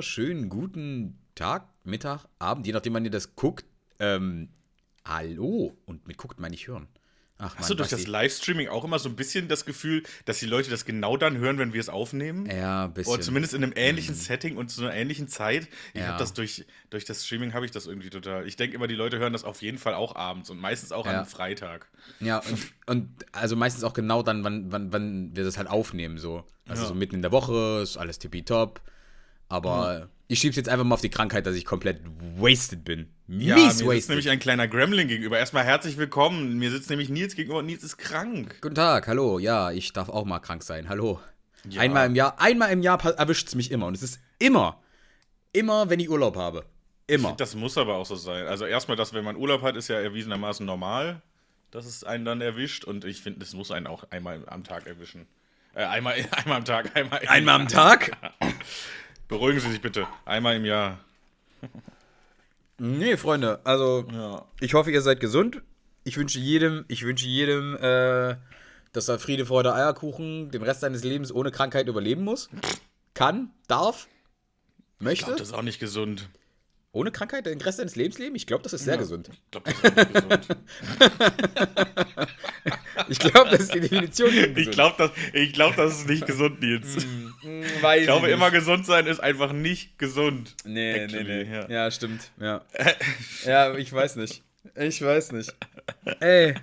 [0.00, 3.66] wunderschönen guten Tag, Mittag, Abend, je nachdem, wann ihr das guckt.
[3.98, 4.48] Ähm,
[5.04, 5.76] hallo.
[5.84, 6.88] Und mit guckt meine ich hören.
[7.36, 10.46] Ach, Hast du durch das Livestreaming auch immer so ein bisschen das Gefühl, dass die
[10.46, 12.46] Leute das genau dann hören, wenn wir es aufnehmen?
[12.46, 13.12] Ja, ein bisschen.
[13.12, 14.18] Oder zumindest in einem ähnlichen mhm.
[14.18, 15.68] Setting und zu einer ähnlichen Zeit.
[15.92, 16.06] Ich ja.
[16.06, 18.46] habe das durch, durch das Streaming habe ich das irgendwie total.
[18.46, 21.04] Ich denke immer, die Leute hören das auf jeden Fall auch abends und meistens auch
[21.04, 21.12] ja.
[21.12, 21.90] einem Freitag.
[22.20, 26.16] Ja, und, und, also meistens auch genau dann, wann, wann, wann wir das halt aufnehmen.
[26.16, 26.44] So.
[26.66, 26.88] Also ja.
[26.88, 28.80] so mitten in der Woche, ist alles tippitopp.
[29.50, 30.00] Aber.
[30.00, 32.00] Mhm ich schieb's jetzt einfach mal auf die Krankheit, dass ich komplett
[32.36, 33.08] wasted bin.
[33.26, 33.94] Mies ja, mir wasted.
[33.94, 35.36] sitzt nämlich ein kleiner Gremlin gegenüber.
[35.40, 36.56] Erstmal herzlich willkommen.
[36.56, 38.58] Mir sitzt nämlich Nils gegenüber und Nils ist krank.
[38.60, 39.40] Guten Tag, hallo.
[39.40, 40.88] Ja, ich darf auch mal krank sein.
[40.88, 41.18] Hallo.
[41.68, 41.80] Ja.
[41.80, 43.86] Einmal im Jahr, einmal im Jahr erwischt es mich immer.
[43.86, 44.80] Und es ist immer,
[45.52, 46.64] immer, wenn ich Urlaub habe.
[47.08, 47.30] Immer.
[47.30, 48.46] Find, das muss aber auch so sein.
[48.46, 51.22] Also erstmal, dass wenn man Urlaub hat, ist ja erwiesenermaßen normal,
[51.72, 52.84] dass es einen dann erwischt.
[52.84, 55.26] Und ich finde, es muss einen auch einmal am Tag erwischen.
[55.74, 58.12] Äh, einmal, einmal am Tag, einmal, einmal am Tag.
[59.30, 60.08] Beruhigen Sie sich bitte.
[60.24, 60.98] Einmal im Jahr.
[62.78, 64.44] Nee, Freunde, also ja.
[64.60, 65.62] ich hoffe, ihr seid gesund.
[66.02, 68.36] Ich wünsche jedem, ich wünsche jedem, äh,
[68.92, 72.50] dass er Friede, Freude, Eierkuchen den Rest seines Lebens ohne Krankheit überleben muss.
[73.14, 74.08] Kann, darf,
[74.98, 75.12] möchte.
[75.12, 76.28] Ich glaube, das ist auch nicht gesund.
[76.92, 78.34] Ohne Krankheit den Rest seines Lebens leben?
[78.34, 79.30] Ich glaube, das ist sehr ja, gesund.
[79.30, 80.48] Ich glaube, das ist nicht gesund.
[83.08, 84.30] ich glaube, das ist die Definition.
[84.56, 85.12] Ich glaube, das,
[85.52, 87.06] glaub, das ist nicht gesund, Nils.
[87.06, 90.56] Mm, mm, ich glaube, ich immer gesund sein ist einfach nicht gesund.
[90.64, 91.24] Nee, actually.
[91.24, 91.54] nee, nee.
[91.54, 91.70] Ja.
[91.70, 92.32] ja, stimmt.
[92.40, 92.64] Ja.
[93.44, 94.42] ja, ich weiß nicht.
[94.74, 95.54] Ich weiß nicht.
[96.18, 96.56] Ey,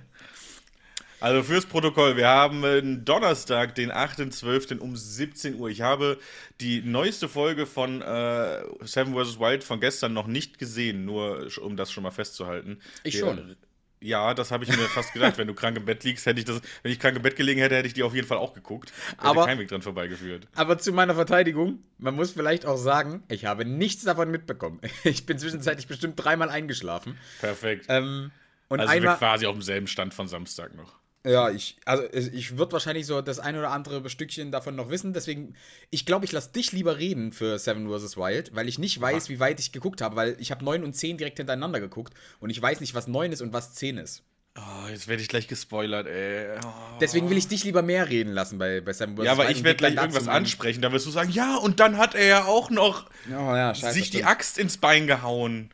[1.19, 4.79] also fürs Protokoll, wir haben Donnerstag, den 8.12.
[4.79, 5.69] um 17 Uhr.
[5.69, 6.19] Ich habe
[6.61, 9.39] die neueste Folge von äh, Seven vs.
[9.39, 12.79] Wild von gestern noch nicht gesehen, nur um das schon mal festzuhalten.
[13.03, 13.55] Ich schon.
[13.99, 15.37] Ja, das habe ich mir fast gedacht.
[15.39, 17.59] Wenn du krank im Bett liegst, hätte ich das, wenn ich krank im Bett gelegen
[17.59, 18.93] hätte, hätte ich die auf jeden Fall auch geguckt.
[19.09, 20.47] Hätte aber kein Weg dran vorbeigeführt.
[20.53, 24.79] Aber zu meiner Verteidigung, man muss vielleicht auch sagen, ich habe nichts davon mitbekommen.
[25.03, 27.17] Ich bin zwischenzeitlich bestimmt dreimal eingeschlafen.
[27.39, 27.85] Perfekt.
[27.89, 28.31] Ähm,
[28.67, 30.93] und also einmal, quasi auf demselben Stand von Samstag noch.
[31.27, 35.13] Ja, ich, also ich würde wahrscheinlich so das ein oder andere Stückchen davon noch wissen.
[35.13, 35.55] Deswegen,
[35.89, 38.15] ich glaube, ich lasse dich lieber reden für Seven vs.
[38.15, 39.29] Wild, weil ich nicht weiß, Ach.
[39.29, 42.49] wie weit ich geguckt habe, weil ich habe 9 und 10 direkt hintereinander geguckt und
[42.49, 44.23] ich weiß nicht, was 9 ist und was 10 ist.
[44.57, 46.57] Oh, jetzt werde ich gleich gespoilert, ey.
[46.65, 46.69] Oh.
[46.99, 49.25] Deswegen will ich dich lieber mehr reden lassen bei, bei Seven vs.
[49.25, 50.81] Ja, aber ich werde gleich irgendwas ansprechen.
[50.81, 53.93] Da wirst du sagen, ja, und dann hat er ja auch noch oh, ja, scheiße,
[53.93, 55.69] sich die Axt ins Bein gehauen.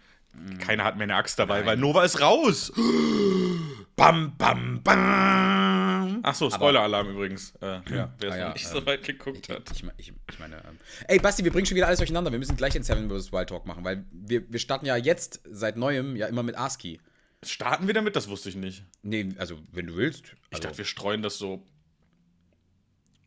[0.60, 1.66] Keiner hat mehr eine Axt dabei, Nein.
[1.68, 2.72] weil Nova ist raus.
[3.96, 6.20] Bam, bam, bam.
[6.24, 7.54] Ach so, Spoiler-Alarm übrigens.
[7.62, 9.70] Äh, ja, wer es ah, ja, nicht äh, so weit geguckt hat.
[9.72, 12.32] Ich, ich, ich meine, ähm, ey, Basti, wir bringen schon wieder alles durcheinander.
[12.32, 13.32] Wir müssen gleich den Seven vs.
[13.32, 17.00] Wild Talk machen, weil wir, wir starten ja jetzt seit neuem ja immer mit ASCII.
[17.44, 18.16] Starten wir damit?
[18.16, 18.84] Das wusste ich nicht.
[19.04, 20.24] Nee, also, wenn du willst.
[20.24, 20.38] Also.
[20.52, 21.64] Ich dachte, wir streuen das so.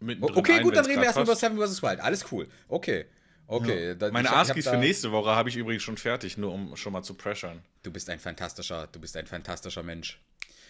[0.00, 1.82] Okay, gut, dann reden wir erstmal über Seven vs.
[1.82, 2.00] Wild.
[2.00, 2.48] Alles cool.
[2.68, 3.06] Okay.
[3.48, 3.88] Okay.
[3.88, 3.94] Ja.
[3.94, 7.02] Da, Meine ASCIIs für nächste Woche habe ich übrigens schon fertig, nur um schon mal
[7.02, 7.62] zu pressern.
[7.82, 10.20] Du bist ein fantastischer, du bist ein fantastischer Mensch.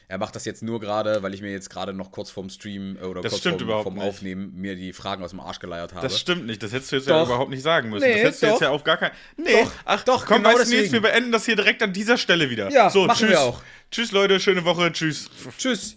[0.09, 2.97] Er macht das jetzt nur gerade, weil ich mir jetzt gerade noch kurz vorm Stream
[2.97, 6.07] äh, oder das kurz vorm, vorm Aufnehmen mir die Fragen aus dem Arsch geleiert habe.
[6.07, 7.17] Das stimmt nicht, das hättest du jetzt doch.
[7.17, 8.05] ja überhaupt nicht sagen müssen.
[8.05, 9.13] Nee, das hättest du jetzt ja auf gar keinen.
[9.37, 11.93] Nee, doch, ach doch, komm, genau weißt du jetzt, wir beenden das hier direkt an
[11.93, 12.71] dieser Stelle wieder.
[12.71, 13.31] Ja, so, machen tschüss.
[13.31, 13.63] wir auch.
[13.91, 15.29] Tschüss, Leute, schöne Woche, tschüss.
[15.59, 15.97] Tschüss.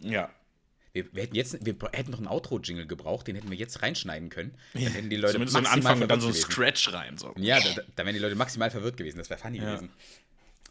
[0.00, 0.30] Ja.
[0.92, 4.30] Wir, wir, hätten jetzt, wir hätten noch einen Outro-Jingle gebraucht, den hätten wir jetzt reinschneiden
[4.30, 4.54] können.
[4.74, 7.18] Dann hätten die Leute Zumindest so einen Anfang und dann so ein Scratch rein.
[7.18, 7.34] So.
[7.36, 9.18] Ja, da, da, wären die Leute maximal verwirrt gewesen.
[9.18, 9.64] Das wäre funny ja.
[9.66, 9.90] gewesen.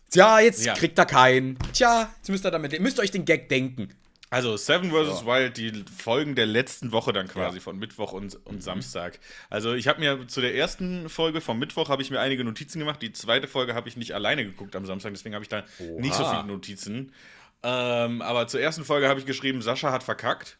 [0.09, 0.73] Tja, jetzt ja.
[0.73, 1.57] kriegt er keinen.
[1.73, 3.93] Tja, jetzt müsst ihr damit, ihr müsst euch den Gag denken.
[4.29, 5.19] Also Seven vs.
[5.19, 5.25] So.
[5.25, 7.61] Wild, die Folgen der letzten Woche dann quasi ja.
[7.61, 8.61] von Mittwoch und, und mhm.
[8.61, 9.19] Samstag.
[9.49, 12.79] Also ich habe mir zu der ersten Folge vom Mittwoch habe ich mir einige Notizen
[12.79, 13.01] gemacht.
[13.01, 16.01] Die zweite Folge habe ich nicht alleine geguckt am Samstag, deswegen habe ich da Oha.
[16.01, 17.13] nicht so viele Notizen.
[17.63, 20.57] Ähm, aber zur ersten Folge habe ich geschrieben, Sascha hat verkackt.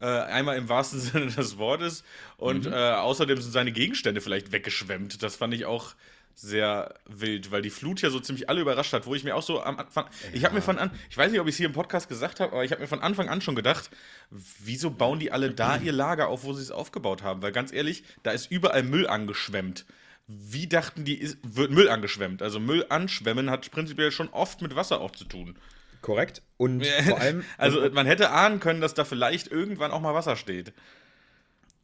[0.00, 2.04] Äh, einmal im wahrsten Sinne des Wortes.
[2.36, 2.72] Und mhm.
[2.72, 5.22] äh, außerdem sind seine Gegenstände vielleicht weggeschwemmt.
[5.22, 5.94] Das fand ich auch
[6.34, 9.42] sehr wild, weil die Flut ja so ziemlich alle überrascht hat, wo ich mir auch
[9.42, 10.30] so am Anfang, ja.
[10.32, 12.40] ich habe mir von an, ich weiß nicht, ob ich es hier im Podcast gesagt
[12.40, 13.90] habe, aber ich habe mir von Anfang an schon gedacht,
[14.30, 17.40] wieso bauen die alle da ihr Lager auf, wo sie es aufgebaut haben?
[17.42, 19.86] Weil ganz ehrlich, da ist überall Müll angeschwemmt.
[20.26, 22.42] Wie dachten die, ist, wird Müll angeschwemmt?
[22.42, 25.56] Also Müll anschwemmen hat prinzipiell schon oft mit Wasser auch zu tun.
[26.04, 26.42] Korrekt.
[26.58, 27.44] Und vor allem.
[27.56, 30.74] Also man hätte ahnen können, dass da vielleicht irgendwann auch mal Wasser steht.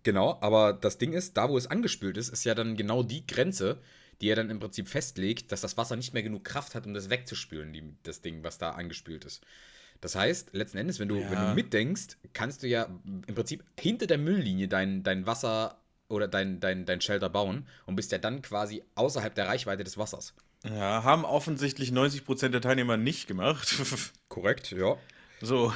[0.02, 3.26] Genau, aber das Ding ist, da wo es angespült ist, ist ja dann genau die
[3.26, 3.78] Grenze,
[4.20, 6.92] die er dann im Prinzip festlegt, dass das Wasser nicht mehr genug Kraft hat, um
[6.92, 9.42] das wegzuspülen, die, das Ding, was da angespült ist.
[10.02, 11.30] Das heißt, letzten Endes, wenn du, ja.
[11.30, 12.88] wenn du mitdenkst, kannst du ja
[13.26, 17.96] im Prinzip hinter der Mülllinie dein, dein Wasser oder dein, dein, dein Shelter bauen und
[17.96, 20.34] bist ja dann quasi außerhalb der Reichweite des Wassers.
[20.64, 23.74] Ja, haben offensichtlich 90% der Teilnehmer nicht gemacht.
[24.28, 24.96] Korrekt, ja.
[25.40, 25.72] So.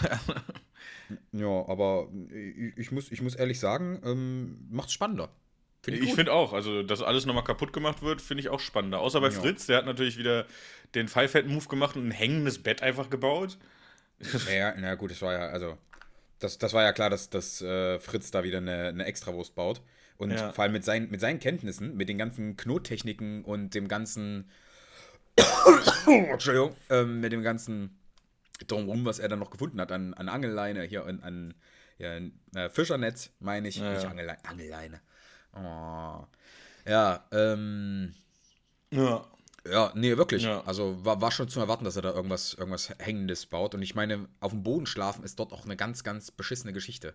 [1.33, 5.31] ja, aber ich, ich, muss, ich muss ehrlich sagen, ähm, macht es spannender.
[5.83, 8.61] Find ich, ich finde auch, also dass alles nochmal kaputt gemacht wird, finde ich auch
[8.61, 9.01] spannender.
[9.01, 9.39] Außer bei ja.
[9.39, 10.47] Fritz, der hat natürlich wieder
[10.95, 13.59] den Five-Head-Move gemacht und ein hängendes Bett einfach gebaut.
[14.51, 15.77] Ja, na gut, das war ja, also,
[16.39, 19.83] das, das war ja klar, dass, dass äh, Fritz da wieder eine, eine Extrawurst baut.
[20.17, 20.53] Und ja.
[20.53, 24.49] vor allem mit, sein, mit seinen Kenntnissen, mit den ganzen Knottechniken und dem ganzen.
[26.07, 27.99] Entschuldigung, ähm, mit dem ganzen
[28.67, 31.55] drumherum, was er dann noch gefunden hat an, an Angelleine, hier an, an
[31.99, 32.17] ja,
[32.55, 34.45] äh, Fischernetz, meine ich, ja, nicht Angelleine.
[34.45, 35.01] Angelleine.
[35.53, 36.27] Oh.
[36.87, 38.15] Ja, ähm.
[38.91, 39.27] Ja.
[39.67, 40.43] Ja, nee, wirklich.
[40.43, 40.63] Ja.
[40.67, 43.75] Also war, war schon zu erwarten, dass er da irgendwas, irgendwas Hängendes baut.
[43.75, 47.15] Und ich meine, auf dem Boden schlafen ist dort auch eine ganz, ganz beschissene Geschichte.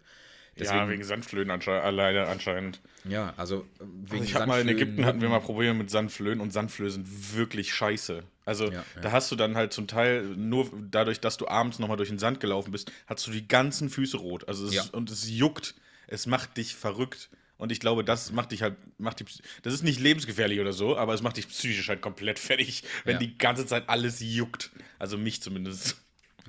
[0.57, 2.81] Deswegen, ja, wegen Sandflöhen ansche alleine anscheinend.
[3.05, 6.41] Ja, also wegen also ich habe mal in Ägypten hatten wir mal Probleme mit Sandflöhen
[6.41, 8.23] und Sandflöhe sind wirklich scheiße.
[8.45, 9.01] Also ja, ja.
[9.01, 12.19] da hast du dann halt zum Teil nur dadurch, dass du abends nochmal durch den
[12.19, 14.47] Sand gelaufen bist, hast du die ganzen Füße rot.
[14.47, 14.83] Also es, ja.
[14.91, 15.75] und es juckt.
[16.07, 17.29] Es macht dich verrückt.
[17.57, 20.97] Und ich glaube, das macht dich halt, macht dich, das ist nicht lebensgefährlich oder so,
[20.97, 24.71] aber es macht dich psychisch halt komplett fertig, wenn die ganze Zeit alles juckt.
[24.97, 25.97] Also mich zumindest.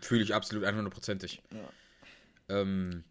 [0.00, 1.40] Fühle ich absolut 100%ig.
[1.52, 2.60] Ja.
[2.60, 3.04] Ähm,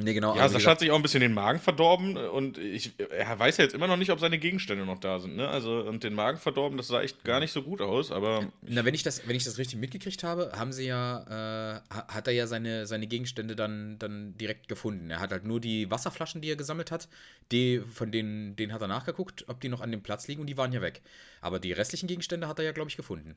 [0.00, 0.36] Nee, genau.
[0.36, 3.64] Ja, Sascha hat sich auch ein bisschen den Magen verdorben und ich, er weiß ja
[3.64, 5.36] jetzt immer noch nicht, ob seine Gegenstände noch da sind.
[5.36, 5.48] Ne?
[5.48, 8.46] Also, und den Magen verdorben, das sah echt gar nicht so gut aus, aber.
[8.62, 12.28] Na, wenn ich das, wenn ich das richtig mitgekriegt habe, haben sie ja, äh, hat
[12.28, 15.10] er ja seine, seine Gegenstände dann, dann direkt gefunden.
[15.10, 17.08] Er hat halt nur die Wasserflaschen, die er gesammelt hat,
[17.50, 20.46] die, von denen, denen hat er nachgeguckt, ob die noch an dem Platz liegen und
[20.46, 21.02] die waren ja weg.
[21.40, 23.34] Aber die restlichen Gegenstände hat er ja, glaube ich, gefunden.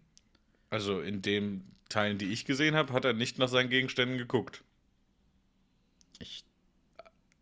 [0.70, 4.64] Also in den Teilen, die ich gesehen habe, hat er nicht nach seinen Gegenständen geguckt.
[6.20, 6.44] Ich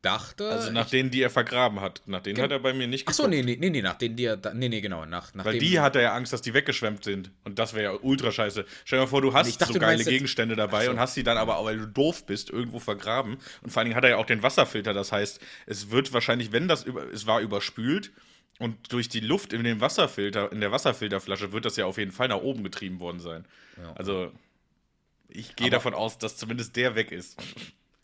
[0.01, 0.50] dachte.
[0.50, 2.01] Also nach ich, denen, die er vergraben hat.
[2.06, 3.19] Nach denen hat er bei mir nicht geguckt.
[3.19, 4.38] Achso, nee, nee, nee, nee, nach denen, die er.
[4.54, 5.06] Nee, nee, genau.
[5.06, 7.31] Nach, nach Weil die hat er ja Angst, dass die weggeschwemmt sind.
[7.44, 8.66] Und das wäre ja ultra scheiße.
[8.86, 10.92] Stell dir mal vor, du hast dachte, so geile Gegenstände dabei so.
[10.92, 13.38] und hast sie dann aber, weil du doof bist, irgendwo vergraben.
[13.62, 14.94] Und vor allen Dingen hat er ja auch den Wasserfilter.
[14.94, 17.12] Das heißt, es wird wahrscheinlich, wenn das über.
[17.12, 18.12] Es war überspült.
[18.60, 22.12] Und durch die Luft in dem Wasserfilter, in der Wasserfilterflasche wird das ja auf jeden
[22.12, 23.46] Fall nach oben getrieben worden sein.
[23.78, 23.94] Ja.
[23.94, 24.34] Also,
[25.30, 27.42] ich gehe davon aus, dass zumindest der weg ist.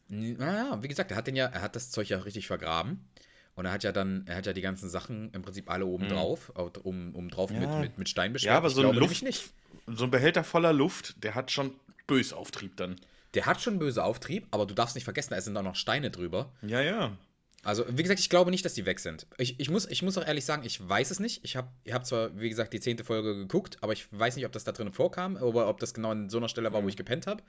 [0.08, 3.08] Naja, wie gesagt, er hat den ja, er hat das Zeug ja richtig vergraben.
[3.56, 6.06] Und er hat ja dann, er hat ja die ganzen Sachen im Prinzip alle oben
[6.06, 6.10] mhm.
[6.10, 6.52] drauf,
[6.84, 7.60] um, um drauf ja.
[7.60, 8.52] mit, mit, mit Stein beschwert.
[8.52, 9.50] Ja, aber so ein, Luft, nicht.
[9.88, 11.74] so ein Behälter voller Luft, der hat schon
[12.06, 12.98] böse Auftrieb dann.
[13.34, 16.12] Der hat schon böse Auftrieb, aber du darfst nicht vergessen, da sind auch noch Steine
[16.12, 16.52] drüber.
[16.62, 17.18] Ja, ja.
[17.64, 19.26] Also, wie gesagt, ich glaube nicht, dass die weg sind.
[19.38, 21.44] Ich, ich, muss, ich muss auch ehrlich sagen, ich weiß es nicht.
[21.44, 24.46] Ich habe ich hab zwar, wie gesagt, die zehnte Folge geguckt, aber ich weiß nicht,
[24.46, 26.88] ob das da drin vorkam oder ob das genau in so einer Stelle war, wo
[26.90, 27.42] ich gepennt habe.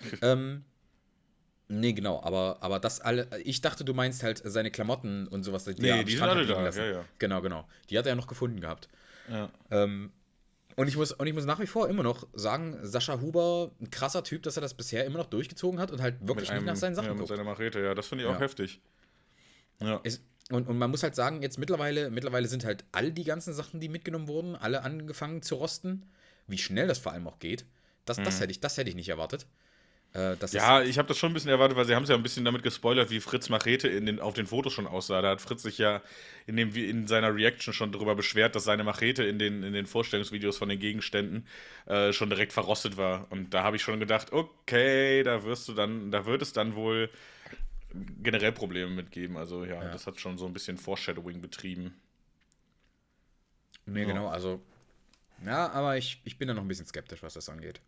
[0.22, 0.64] ähm,
[1.68, 3.28] Nee, genau, aber, aber das alle.
[3.44, 5.64] Ich dachte, du meinst halt seine Klamotten und sowas.
[5.64, 7.04] Die nee, die sind alle da, ja, ja.
[7.18, 7.68] Genau, genau.
[7.90, 8.88] Die hat er ja noch gefunden gehabt.
[9.28, 9.50] Ja.
[9.70, 10.10] Ähm,
[10.76, 13.90] und ich, muss, und ich muss nach wie vor immer noch sagen, Sascha Huber, ein
[13.90, 16.68] krasser Typ, dass er das bisher immer noch durchgezogen hat und halt wirklich einem, nicht
[16.68, 17.30] nach seinen Sachen ja, mit guckt.
[17.30, 18.40] seiner Machete, ja, das finde ich auch ja.
[18.40, 18.80] heftig.
[19.80, 20.00] Ja.
[20.04, 23.52] Es, und, und man muss halt sagen, jetzt mittlerweile, mittlerweile sind halt all die ganzen
[23.52, 26.06] Sachen, die mitgenommen wurden, alle angefangen zu rosten.
[26.46, 27.66] Wie schnell das vor allem auch geht,
[28.06, 28.24] das, mhm.
[28.24, 29.46] das, hätte, ich, das hätte ich nicht erwartet.
[30.14, 32.22] Äh, ja, ich habe das schon ein bisschen erwartet, weil sie haben es ja ein
[32.22, 35.20] bisschen damit gespoilert, wie Fritz Machete in den, auf den Fotos schon aussah.
[35.20, 36.00] Da hat Fritz sich ja
[36.46, 39.86] in, dem, in seiner Reaction schon darüber beschwert, dass seine Machete in den, in den
[39.86, 41.46] Vorstellungsvideos von den Gegenständen
[41.86, 43.26] äh, schon direkt verrostet war.
[43.30, 46.74] Und da habe ich schon gedacht, okay, da wirst du dann, da wird es dann
[46.74, 47.10] wohl
[48.22, 49.36] generell Probleme mitgeben.
[49.36, 49.90] Also ja, ja.
[49.90, 51.94] das hat schon so ein bisschen Foreshadowing betrieben.
[53.84, 54.08] Nee, so.
[54.08, 54.60] genau, also.
[55.44, 57.80] Ja, aber ich, ich bin da noch ein bisschen skeptisch, was das angeht.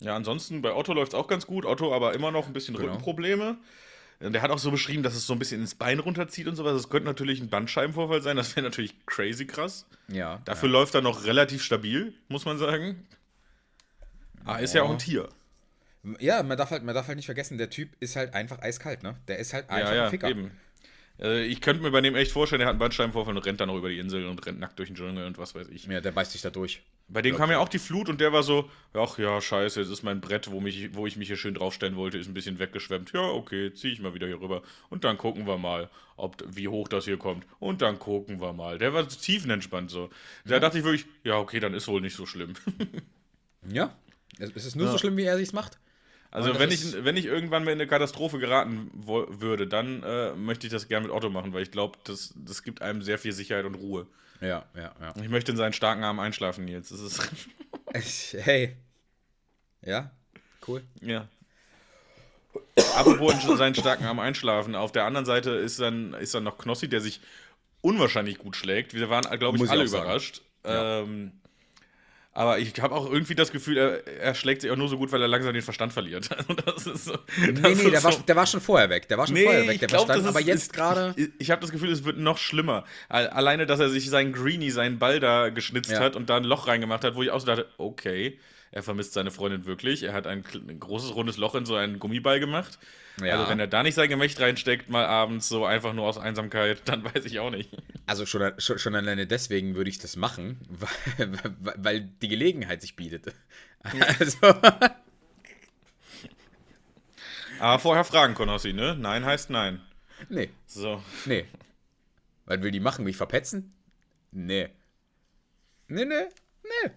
[0.00, 1.64] Ja, ansonsten bei Otto läuft es auch ganz gut.
[1.64, 2.88] Otto aber immer noch ein bisschen genau.
[2.88, 3.56] Rückenprobleme.
[4.20, 6.72] Der hat auch so beschrieben, dass es so ein bisschen ins Bein runterzieht und sowas.
[6.72, 8.36] Das könnte natürlich ein Bandscheibenvorfall sein.
[8.36, 9.86] Das wäre natürlich crazy krass.
[10.08, 10.40] Ja.
[10.46, 10.72] Dafür ja.
[10.72, 13.06] läuft er noch relativ stabil, muss man sagen.
[14.44, 15.28] Ah, ist ja auch ein Tier.
[16.20, 19.02] Ja, man darf, halt, man darf halt nicht vergessen, der Typ ist halt einfach eiskalt,
[19.02, 19.16] ne?
[19.26, 20.28] Der ist halt einfach ja, ja, ein Ficker.
[20.28, 20.52] Eben.
[21.20, 23.68] Äh, ich könnte mir bei dem echt vorstellen, der hat einen Bandscheibenvorfall und rennt dann
[23.68, 25.86] noch über die Insel und rennt nackt durch den Dschungel und was weiß ich.
[25.86, 26.82] Ja, der beißt sich da durch.
[27.08, 29.90] Bei dem kam ja auch die Flut und der war so, ach ja, scheiße, jetzt
[29.90, 32.58] ist mein Brett, wo, mich, wo ich mich hier schön draufstellen wollte, ist ein bisschen
[32.58, 33.12] weggeschwemmt.
[33.12, 34.62] Ja, okay, zieh ich mal wieder hier rüber.
[34.90, 37.46] Und dann gucken wir mal, ob, wie hoch das hier kommt.
[37.60, 38.78] Und dann gucken wir mal.
[38.78, 40.10] Der war tiefenentspannt so.
[40.44, 40.60] Da ja.
[40.60, 42.54] dachte ich wirklich, ja, okay, dann ist wohl nicht so schlimm.
[43.68, 43.94] ja,
[44.38, 44.92] es ist nur ja.
[44.92, 45.78] so schlimm, wie er sich's macht.
[46.36, 50.66] Also wenn ich, wenn ich irgendwann mal in eine Katastrophe geraten würde, dann äh, möchte
[50.66, 53.32] ich das gerne mit Otto machen, weil ich glaube, das, das gibt einem sehr viel
[53.32, 54.06] Sicherheit und Ruhe.
[54.42, 55.14] Ja, ja, ja.
[55.22, 56.90] Ich möchte in seinen starken Arm einschlafen, Nils.
[56.90, 58.76] Das ist hey.
[59.80, 60.10] Ja,
[60.68, 60.82] cool.
[61.00, 61.26] Ja.
[62.96, 64.74] Apropos in seinen starken Arm einschlafen.
[64.74, 67.22] Auf der anderen Seite ist dann, ist dann noch Knossi, der sich
[67.80, 68.92] unwahrscheinlich gut schlägt.
[68.92, 70.42] Wir waren, glaube ich, Muss alle ich überrascht.
[70.66, 71.00] Ja.
[71.00, 71.32] Ähm,
[72.36, 75.10] Aber ich habe auch irgendwie das Gefühl, er, er, schlägt sich auch nur so gut,
[75.10, 76.28] weil er langsam den Verstand verliert.
[76.36, 78.08] Also das ist so, das nee, nee, der, so.
[78.08, 79.08] war, der war schon vorher weg.
[79.08, 80.28] Der war schon nee, vorher weg, der glaub, Verstand.
[80.28, 81.14] aber jetzt gerade.
[81.16, 82.84] Ich, ich habe das Gefühl, es wird noch schlimmer.
[83.08, 86.00] Alleine, dass er sich seinen Greenie, seinen Ball da geschnitzt ja.
[86.00, 88.38] hat und da ein Loch reingemacht hat, wo ich auch so dachte, okay,
[88.72, 90.02] er vermisst seine Freundin wirklich.
[90.02, 92.78] Er hat ein, ein großes rundes Loch in so einen Gummiball gemacht.
[93.20, 93.38] Ja.
[93.38, 96.82] Also wenn er da nicht sein Gemächt reinsteckt, mal abends so einfach nur aus Einsamkeit,
[96.86, 97.70] dann weiß ich auch nicht.
[98.04, 100.60] Also schon, schon, schon alleine deswegen würde ich das machen,
[101.18, 101.32] weil,
[101.76, 103.34] weil die Gelegenheit sich bietet.
[104.18, 104.38] Also.
[107.60, 108.96] Aber vorher fragen, Konossi, ne?
[108.98, 109.80] Nein heißt nein.
[110.28, 110.50] Nee.
[110.66, 111.00] So.
[111.24, 111.46] Nee.
[112.46, 113.04] Was will die machen?
[113.04, 113.74] Mich verpetzen?
[114.32, 114.70] Nee.
[115.86, 116.26] Nee, nee,
[116.64, 116.90] nee.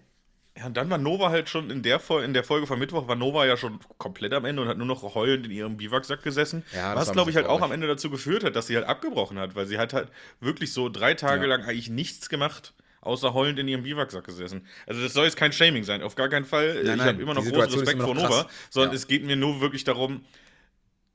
[0.60, 3.16] Ja, und dann war Nova halt schon in der, in der Folge von Mittwoch, war
[3.16, 6.64] Nova ja schon komplett am Ende und hat nur noch heulend in ihrem Biwaksack gesessen.
[6.74, 9.38] Ja, was, glaube ich, halt auch am Ende dazu geführt hat, dass sie halt abgebrochen
[9.38, 11.48] hat, weil sie hat halt wirklich so drei Tage ja.
[11.48, 14.66] lang eigentlich nichts gemacht, außer heulend in ihrem Biwaksack gesessen.
[14.86, 16.82] Also das soll jetzt kein Shaming sein, auf gar keinen Fall.
[16.84, 19.84] Nein, ich habe immer noch großen Respekt vor Nova, sondern es geht mir nur wirklich
[19.84, 20.26] darum,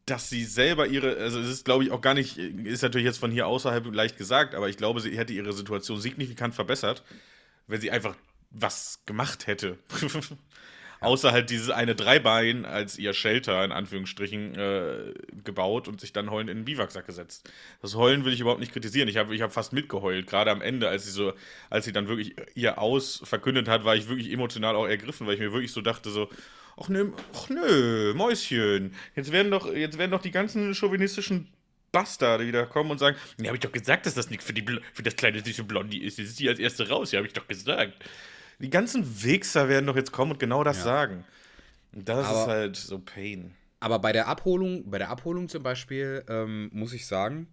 [0.08, 3.20] dass sie selber ihre, also es ist glaube ich auch gar nicht, ist natürlich jetzt
[3.20, 7.04] von hier außerhalb leicht gesagt, aber ich glaube, sie hätte ihre Situation signifikant verbessert,
[7.68, 8.16] wenn sie einfach
[8.56, 9.78] was gemacht hätte.
[11.02, 16.32] Außer halt dieses eine Dreibein als ihr Shelter in Anführungsstrichen äh, gebaut und sich dann
[16.32, 17.50] heulend in den Biwaksack gesetzt.
[17.82, 19.08] Das Heulen will ich überhaupt nicht kritisieren.
[19.08, 21.34] Ich habe ich hab fast mitgeheult, gerade am Ende, als sie so,
[21.70, 25.36] als sie dann wirklich ihr Aus verkündet hat, war ich wirklich emotional auch ergriffen, weil
[25.36, 26.30] ich mir wirklich so dachte so,
[26.78, 31.50] ach nö, ach nö, Mäuschen, jetzt werden doch, jetzt werden doch die ganzen chauvinistischen
[31.92, 34.54] Bastarde wieder kommen und sagen, ja, habe ich doch gesagt, dass das nichts für,
[34.94, 36.18] für das kleine süße Blondie ist.
[36.18, 37.94] Jetzt ist die als erste raus, ja, habe ich doch gesagt
[38.60, 40.84] die ganzen Wichser werden doch jetzt kommen und genau das ja.
[40.84, 41.24] sagen.
[41.94, 43.54] Und das aber, ist halt so Pain.
[43.80, 47.48] Aber bei der Abholung, bei der Abholung zum Beispiel, ähm, muss ich sagen.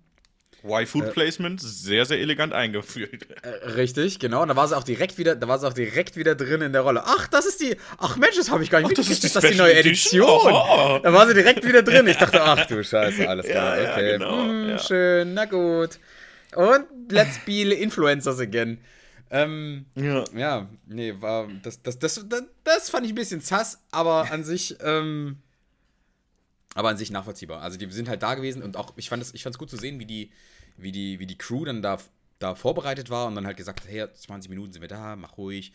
[0.62, 3.26] Why Food äh, Placement sehr, sehr elegant eingeführt.
[3.42, 4.42] Äh, richtig, genau.
[4.42, 6.72] Und da war sie auch direkt wieder, da war sie auch direkt wieder drin in
[6.72, 7.02] der Rolle.
[7.04, 7.76] Ach, das ist die.
[7.98, 9.18] Ach Mensch, das habe ich gar nicht mitgekriegt.
[9.18, 10.22] Das ist, das die neue Edition.
[10.24, 11.00] Oh.
[11.02, 12.06] Da war sie direkt wieder drin.
[12.06, 13.80] Ich dachte, ach du Scheiße, alles klar.
[13.80, 14.12] Ja, okay.
[14.12, 14.78] Ja, genau, hm, ja.
[14.78, 15.98] Schön, na gut.
[16.54, 18.78] Und let's be Influencers again.
[19.32, 20.24] Ähm, ja.
[20.36, 21.48] Ja, nee, war.
[21.62, 24.76] Das, das, das, das, das fand ich ein bisschen zass, aber an sich.
[24.80, 25.38] Ähm,
[26.74, 27.62] aber an sich nachvollziehbar.
[27.62, 29.98] Also die sind halt da gewesen und auch, ich fand es ich gut zu sehen,
[29.98, 30.30] wie die,
[30.76, 31.98] wie die, wie die Crew dann da,
[32.38, 35.36] da vorbereitet war und dann halt gesagt hat, hey, 20 Minuten sind wir da, mach
[35.36, 35.72] ruhig,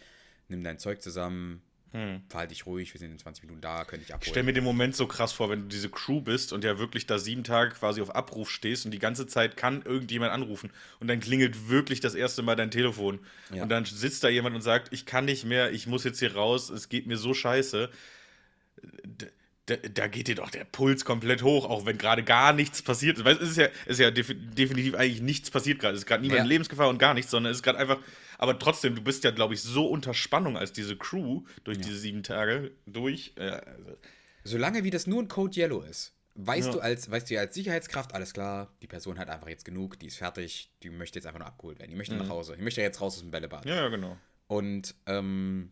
[0.48, 1.62] nimm dein Zeug zusammen,
[1.94, 2.22] hm.
[2.28, 4.26] Verhalte dich ruhig, wir sind in 20 Minuten da, könnte ich abholen.
[4.26, 6.80] Ich stell mir den Moment so krass vor, wenn du diese Crew bist und ja
[6.80, 10.72] wirklich da sieben Tage quasi auf Abruf stehst und die ganze Zeit kann irgendjemand anrufen
[11.00, 13.20] und dann klingelt wirklich das erste Mal dein Telefon.
[13.54, 13.64] Ja.
[13.64, 16.36] Und dann sitzt da jemand und sagt, ich kann nicht mehr, ich muss jetzt hier
[16.36, 17.90] raus, es geht mir so scheiße.
[19.66, 23.18] Da, da, geht dir doch der Puls komplett hoch, auch wenn gerade gar nichts passiert
[23.18, 23.26] ist.
[23.26, 25.96] Weil es ist ja, es ist ja definitiv eigentlich nichts passiert gerade.
[25.96, 26.44] Es ist gerade niemand ja.
[26.44, 27.98] in Lebensgefahr und gar nichts, sondern es ist gerade einfach
[28.38, 31.84] aber trotzdem, du bist ja, glaube ich, so unter Spannung als diese Crew durch ja.
[31.84, 33.34] diese sieben Tage durch.
[33.36, 33.98] Äh, also.
[34.44, 36.74] Solange wie das nur ein Code Yellow ist, weißt ja.
[36.74, 40.08] du als, weißt du als Sicherheitskraft, alles klar, die Person hat einfach jetzt genug, die
[40.08, 42.22] ist fertig, die möchte jetzt einfach nur abgeholt werden, die möchte mhm.
[42.22, 43.66] nach Hause, die möchte jetzt raus aus dem Bällebad.
[43.66, 44.18] Ja, ja, genau.
[44.48, 45.72] Und ähm,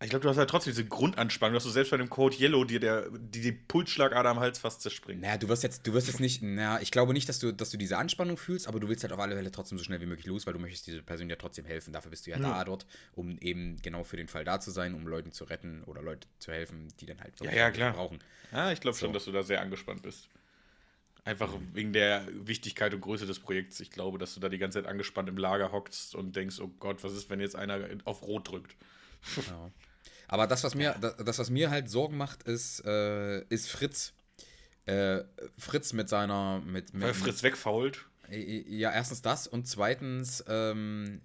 [0.00, 2.62] ich glaube, du hast halt trotzdem diese Grundanspannung, dass du selbst bei dem Code Yellow
[2.62, 5.22] dir der, die, die Pulsschlagader am Hals fast zerspringt.
[5.22, 7.70] Naja, du wirst jetzt, du wirst jetzt nicht, naja, ich glaube nicht, dass du, dass
[7.70, 10.06] du diese Anspannung fühlst, aber du willst halt auf alle Fälle trotzdem so schnell wie
[10.06, 11.92] möglich los, weil du möchtest dieser Person ja trotzdem helfen.
[11.92, 12.42] Dafür bist du ja mhm.
[12.42, 12.86] da dort,
[13.16, 16.28] um eben genau für den Fall da zu sein, um Leuten zu retten oder Leute
[16.38, 17.92] zu helfen, die dann halt ja, ja, klar.
[17.92, 18.20] brauchen.
[18.52, 19.06] Ja, ich glaube so.
[19.06, 20.28] schon, dass du da sehr angespannt bist.
[21.24, 21.70] Einfach mhm.
[21.74, 23.80] wegen der Wichtigkeit und Größe des Projekts.
[23.80, 26.70] Ich glaube, dass du da die ganze Zeit angespannt im Lager hockst und denkst, oh
[26.78, 28.76] Gott, was ist, wenn jetzt einer auf Rot drückt?
[29.48, 29.72] Ja.
[30.28, 34.12] Aber das, was mir, das, was mir halt Sorgen macht, ist, äh, ist Fritz.
[34.84, 35.24] Äh,
[35.58, 36.60] Fritz mit seiner.
[36.64, 38.06] Mit, mit, Weil Fritz wegfault.
[38.30, 41.22] Ja, erstens das und zweitens, ähm,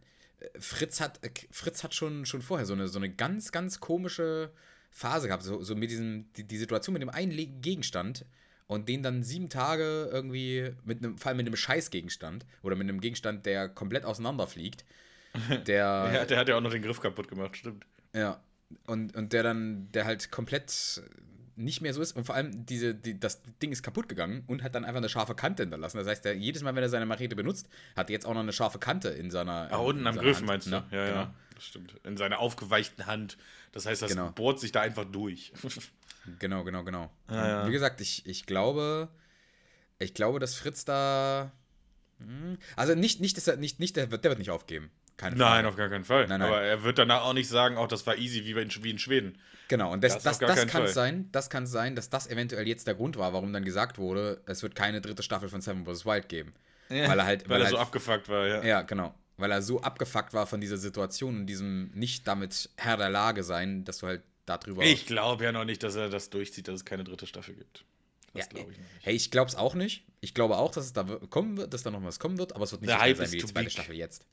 [0.57, 1.19] Fritz hat,
[1.51, 4.51] Fritz hat schon, schon vorher so eine, so eine ganz, ganz komische
[4.89, 5.43] Phase gehabt.
[5.43, 8.25] So, so mit diesem, die, die Situation mit dem einen Gegenstand
[8.67, 12.88] und den dann sieben Tage irgendwie mit einem, vor allem mit einem Scheißgegenstand oder mit
[12.88, 14.86] einem Gegenstand, der komplett auseinanderfliegt.
[15.65, 17.88] Der, ja, der hat ja auch noch den Griff kaputt gemacht, stimmt.
[18.13, 18.39] Ja,
[18.88, 21.01] und, und der dann, der halt komplett
[21.56, 24.63] nicht mehr so ist und vor allem diese, die, das Ding ist kaputt gegangen und
[24.63, 25.98] hat dann einfach eine scharfe Kante hinterlassen.
[25.98, 28.42] Das heißt, der, jedes Mal, wenn er seine Machete benutzt, hat er jetzt auch noch
[28.42, 29.72] eine scharfe Kante in seiner.
[29.72, 30.48] Ah, unten am Griff Hand.
[30.48, 30.72] meinst du?
[30.72, 31.22] Ja, ja, genau.
[31.22, 31.96] ja, das stimmt.
[32.03, 33.38] In seiner aufgeweichten Hand.
[33.72, 34.32] Das heißt, das genau.
[34.32, 35.53] bohrt sich da einfach durch.
[36.39, 37.12] genau, genau, genau.
[37.27, 37.68] Ah, ja.
[37.68, 39.10] Wie gesagt, ich, ich glaube,
[40.00, 41.51] ich glaube, dass Fritz da.
[42.20, 44.89] Hm, also nicht, nicht, dass er, nicht, nicht der, der wird nicht aufgeben.
[45.17, 45.55] Keine Frage.
[45.55, 46.27] Nein, auf gar keinen Fall.
[46.27, 46.50] Nein, nein.
[46.50, 49.00] Aber er wird danach auch nicht sagen, auch das war easy wie in, wie in
[49.00, 49.38] Schweden.
[49.67, 52.86] Genau, und das, das, das, das kann sein, das kann sein, dass das eventuell jetzt
[52.86, 56.05] der Grund war, warum dann gesagt wurde, es wird keine dritte Staffel von Seven vs.
[56.05, 56.51] Wild geben.
[56.89, 57.43] Ja, weil er halt.
[57.43, 58.63] Weil, weil er halt, so abgefuckt war, ja.
[58.63, 59.15] Ja, genau.
[59.38, 63.43] weil er so abgefuckt war von dieser Situation und diesem nicht damit Herr der Lage
[63.43, 64.84] sein, dass du halt darüber.
[64.84, 67.86] Ich glaube ja noch nicht, dass er das durchzieht, dass es keine dritte Staffel gibt.
[68.34, 68.89] Das ja, glaube ich nicht.
[69.01, 70.05] Hey, ich glaube es auch nicht.
[70.22, 72.63] Ich glaube auch, dass es da kommen wird, dass da noch was kommen wird, aber
[72.65, 73.70] es wird nicht so sein wie die zweite.
[73.70, 74.25] Staffel jetzt.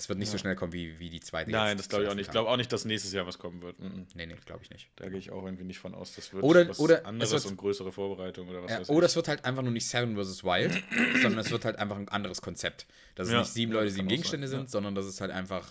[0.00, 0.32] Es wird nicht ja.
[0.32, 2.28] so schnell kommen wie, wie die zweite Nein, das glaube ich auch nicht.
[2.28, 3.78] Ich glaube auch nicht, dass nächstes Jahr was kommen wird.
[3.78, 4.06] Mhm.
[4.14, 4.88] Nee, nee, glaube ich nicht.
[4.96, 6.14] Da gehe ich auch irgendwie nicht von aus.
[6.14, 9.14] Das wird oder, was oder anderes wird, und größere Vorbereitung oder was ja, Oder es
[9.14, 10.42] wird halt einfach nur nicht Seven vs.
[10.42, 10.82] Wild,
[11.20, 12.86] sondern es wird halt einfach ein anderes Konzept.
[13.14, 15.68] Dass es ja, nicht sieben Leute, sieben Gegenstände sein, sind, sondern dass es halt einfach.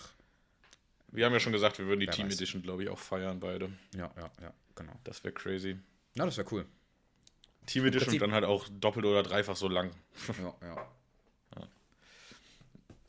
[1.11, 2.35] Wir haben ja schon gesagt, wir würden die Team weiß.
[2.35, 3.71] Edition, glaube ich, auch feiern, beide.
[3.95, 4.93] Ja, ja, ja, genau.
[5.05, 5.75] Das wäre crazy.
[6.13, 6.67] Ja, das wäre cool.
[7.65, 9.89] Team Edition dann halt auch doppelt oder dreifach so lang.
[10.39, 10.87] Ja, ja.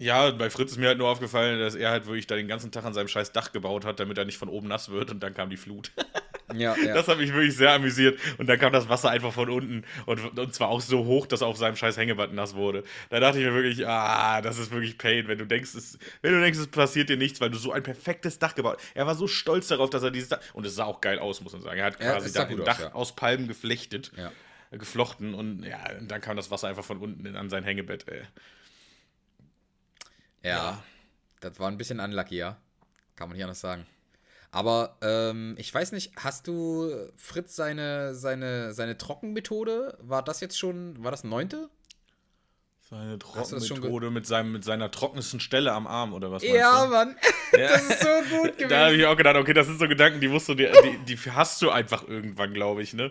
[0.01, 2.73] Ja, bei Fritz ist mir halt nur aufgefallen, dass er halt wirklich da den ganzen
[2.73, 5.23] Tag an seinem scheiß Dach gebaut hat, damit er nicht von oben nass wird und
[5.23, 5.93] dann kam die Flut.
[6.53, 6.95] Ja, ja.
[6.95, 8.19] Das hat mich wirklich sehr amüsiert.
[8.39, 11.43] Und dann kam das Wasser einfach von unten und, und zwar auch so hoch, dass
[11.43, 12.83] er auf seinem scheiß Hängeband nass wurde.
[13.09, 16.33] Da dachte ich mir wirklich, ah, das ist wirklich Pain, wenn du denkst, es, wenn
[16.33, 18.97] du denkst, es passiert dir nichts, weil du so ein perfektes Dach gebaut hast.
[18.97, 20.41] Er war so stolz darauf, dass er dieses Dach.
[20.53, 21.79] Und es sah auch geil aus, muss man sagen.
[21.79, 22.95] Er hat quasi ja, da ein Dach aus, ja.
[22.95, 24.11] aus Palmen geflechtet,
[24.73, 28.23] geflochten und ja, und dann kam das Wasser einfach von unten an sein Hängebett, ey.
[30.43, 30.83] Ja, ja,
[31.41, 32.57] das war ein bisschen unlucky, ja.
[33.17, 33.87] Kann man nicht anders sagen.
[34.53, 39.97] Aber ähm, ich weiß nicht, hast du Fritz seine, seine, seine Trockenmethode?
[40.01, 41.71] War das jetzt schon, war das neunte?
[42.91, 46.43] Seine Trockenmethode mit, seinem, mit seiner trockensten Stelle am Arm oder was?
[46.43, 46.91] Ja, du?
[46.91, 47.17] Mann.
[47.53, 47.67] Ja.
[47.67, 48.69] Das ist so gut gewesen.
[48.69, 51.31] Da habe ich auch gedacht, okay, das sind so Gedanken, die du dir, die, die
[51.33, 53.11] hast du einfach irgendwann, glaube ich, ne?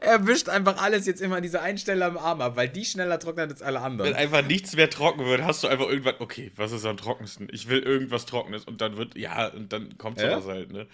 [0.00, 2.84] Er wischt einfach alles jetzt immer an dieser einen Stelle am Arm ab, weil die
[2.84, 4.10] schneller trocknet als alle anderen.
[4.10, 7.48] Wenn einfach nichts mehr trocken wird, hast du einfach irgendwann, okay, was ist am trockensten?
[7.52, 10.52] Ich will irgendwas Trockenes und dann wird, ja, und dann kommt sowas ja?
[10.52, 10.86] halt, ne?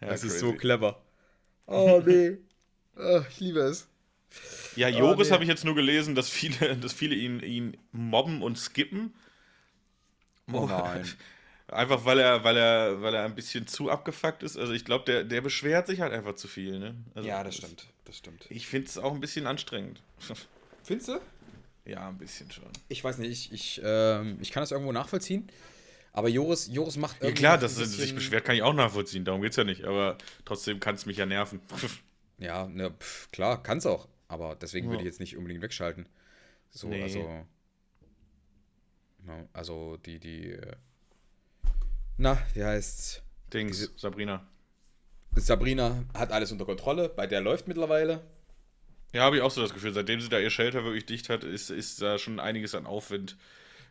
[0.00, 0.26] Ja, das crazy.
[0.34, 1.02] ist so clever.
[1.66, 2.38] Oh, nee.
[2.96, 3.88] oh, ich liebe es.
[4.76, 5.34] Ja, Joris oh, nee.
[5.34, 9.14] habe ich jetzt nur gelesen, dass viele, dass viele ihn, ihn mobben und skippen.
[10.52, 11.08] Oh nein.
[11.68, 14.56] Einfach weil er, weil er, weil er ein bisschen zu abgefuckt ist.
[14.56, 16.96] Also ich glaube, der, der beschwert sich halt einfach zu viel, ne?
[17.14, 17.86] Also ja, das stimmt.
[18.10, 18.44] Das stimmt.
[18.50, 20.02] Ich finde es auch ein bisschen anstrengend.
[20.82, 21.20] Findest du?
[21.84, 22.68] Ja, ein bisschen schon.
[22.88, 25.48] Ich weiß nicht, ich, ich, ähm, ich kann das irgendwo nachvollziehen.
[26.12, 27.40] Aber Joris, Joris macht irgendwie.
[27.40, 29.24] Ja, klar, dass er sich beschwert, kann ich auch nachvollziehen.
[29.24, 29.84] Darum geht es ja nicht.
[29.84, 31.60] Aber trotzdem kann es mich ja nerven.
[32.38, 34.08] ja, ne, pf, klar, kann es auch.
[34.26, 34.90] Aber deswegen ja.
[34.90, 36.08] würde ich jetzt nicht unbedingt wegschalten.
[36.70, 37.04] So, nee.
[37.04, 37.46] also.
[39.52, 40.50] Also, die, die.
[40.50, 40.72] Äh,
[42.16, 43.22] na, wie heißt's?
[43.52, 44.48] Dings, Diese, Sabrina.
[45.36, 48.20] Sabrina hat alles unter Kontrolle, bei der läuft mittlerweile.
[49.12, 49.92] Ja, habe ich auch so das Gefühl.
[49.92, 53.36] Seitdem sie da ihr Shelter wirklich dicht hat, ist, ist da schon einiges an Aufwind.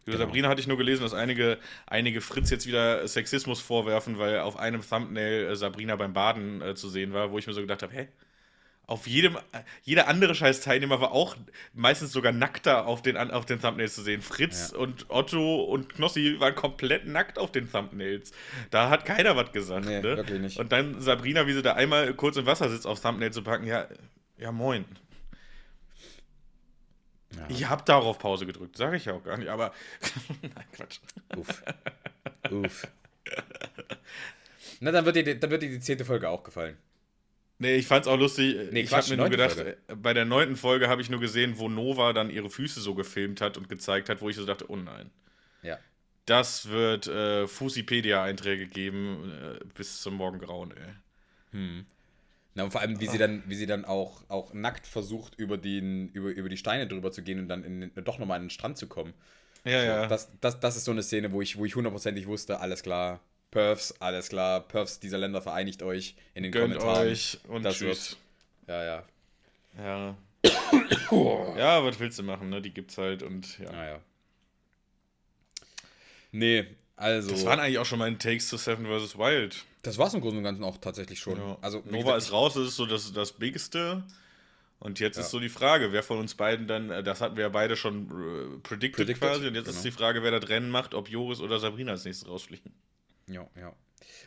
[0.05, 0.27] Über genau.
[0.27, 4.57] Sabrina hatte ich nur gelesen, dass einige, einige Fritz jetzt wieder Sexismus vorwerfen, weil auf
[4.57, 7.83] einem Thumbnail äh, Sabrina beim Baden äh, zu sehen war, wo ich mir so gedacht
[7.83, 8.07] habe, hä?
[8.89, 9.37] Auf jedem,
[9.83, 11.35] jeder andere scheiß Teilnehmer war auch
[11.73, 14.21] meistens sogar nackter auf den, auf den Thumbnails zu sehen.
[14.21, 14.79] Fritz ja.
[14.79, 18.31] und Otto und Knossi waren komplett nackt auf den Thumbnails.
[18.71, 19.85] Da hat keiner was gesagt.
[19.85, 20.17] Nee, ne?
[20.17, 20.59] wirklich nicht.
[20.59, 23.67] Und dann Sabrina, wie sie da einmal kurz im Wasser sitzt, aufs Thumbnail zu packen,
[23.67, 23.87] ja,
[24.37, 24.85] ja moin.
[27.35, 27.45] Ja.
[27.47, 29.71] Ich hab darauf Pause gedrückt, sage ich ja auch gar nicht, aber.
[30.41, 30.99] Nein, Quatsch.
[31.37, 31.63] Uff.
[32.49, 32.87] Uff.
[34.79, 36.75] Na, dann wird, dir, dann wird dir die zehnte Folge auch gefallen.
[37.61, 38.71] Nee, ich fand's auch lustig.
[38.71, 39.77] Nee, ich habe mir nur gedacht, Folge.
[39.97, 43.41] bei der neunten Folge habe ich nur gesehen, wo Nova dann ihre Füße so gefilmt
[43.41, 45.11] hat und gezeigt hat, wo ich so dachte, oh nein.
[45.61, 45.77] Ja.
[46.25, 50.93] Das wird äh, Fusipedia-Einträge geben äh, bis zum Morgengrauen, ey.
[51.51, 51.85] Hm.
[52.55, 55.57] Na, und vor allem, wie sie dann, wie sie dann auch, auch nackt versucht, über,
[55.57, 58.49] den, über, über die Steine drüber zu gehen und dann in, doch nochmal an den
[58.49, 59.13] Strand zu kommen.
[59.65, 60.07] Ja, so, ja.
[60.07, 63.19] Das, das, das ist so eine Szene, wo ich, wo ich hundertprozentig wusste, alles klar,
[63.51, 64.61] Perfs, alles klar.
[64.61, 67.07] Perfs dieser Länder vereinigt euch in den Gönnt Kommentaren.
[67.07, 68.17] euch und das tschüss.
[68.65, 69.03] Wird, ja, ja.
[69.77, 70.17] Ja.
[71.57, 72.61] ja, was willst du machen, ne?
[72.61, 73.71] Die gibt's halt und ja.
[73.71, 73.99] Naja.
[76.31, 77.31] Nee, also.
[77.31, 79.17] Das waren eigentlich auch schon meine Takes zu Seven vs.
[79.17, 79.65] Wild.
[79.81, 81.37] Das war es im Großen und Ganzen auch tatsächlich schon.
[81.37, 81.57] Ja.
[81.61, 84.03] Also, Nova ist raus, das ist so das, das Biggeste.
[84.79, 85.23] Und jetzt ja.
[85.23, 87.75] ist so die Frage, wer von uns beiden dann, äh, das hatten wir ja beide
[87.75, 89.75] schon äh, predicted, predicted, quasi, und jetzt genau.
[89.75, 92.71] ist die Frage, wer das Rennen macht, ob Joris oder Sabrina als nächstes rausfliegen.
[93.29, 93.73] Ja, ja.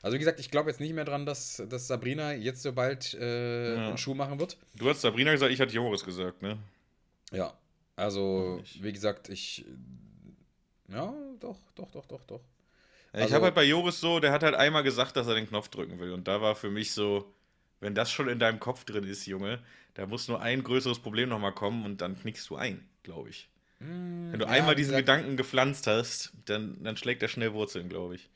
[0.03, 3.15] Also wie gesagt, ich glaube jetzt nicht mehr dran, dass, dass Sabrina jetzt so bald
[3.15, 3.89] äh, ja.
[3.89, 4.57] einen Schuh machen wird.
[4.77, 6.59] Du hast Sabrina gesagt, ich hatte Joris gesagt, ne?
[7.31, 7.53] Ja.
[7.97, 9.65] Also, wie gesagt, ich.
[10.89, 12.41] Ja, doch, doch, doch, doch, doch.
[13.15, 15.47] Ich also, habe halt bei Joris so, der hat halt einmal gesagt, dass er den
[15.47, 16.13] Knopf drücken will.
[16.13, 17.33] Und da war für mich so,
[17.81, 19.63] wenn das schon in deinem Kopf drin ist, Junge,
[19.95, 23.51] da muss nur ein größeres Problem nochmal kommen und dann knickst du ein, glaube ich.
[23.81, 27.91] Mm, wenn du ja, einmal diesen Gedanken gepflanzt hast, dann, dann schlägt er schnell Wurzeln,
[27.91, 28.31] glaube ich.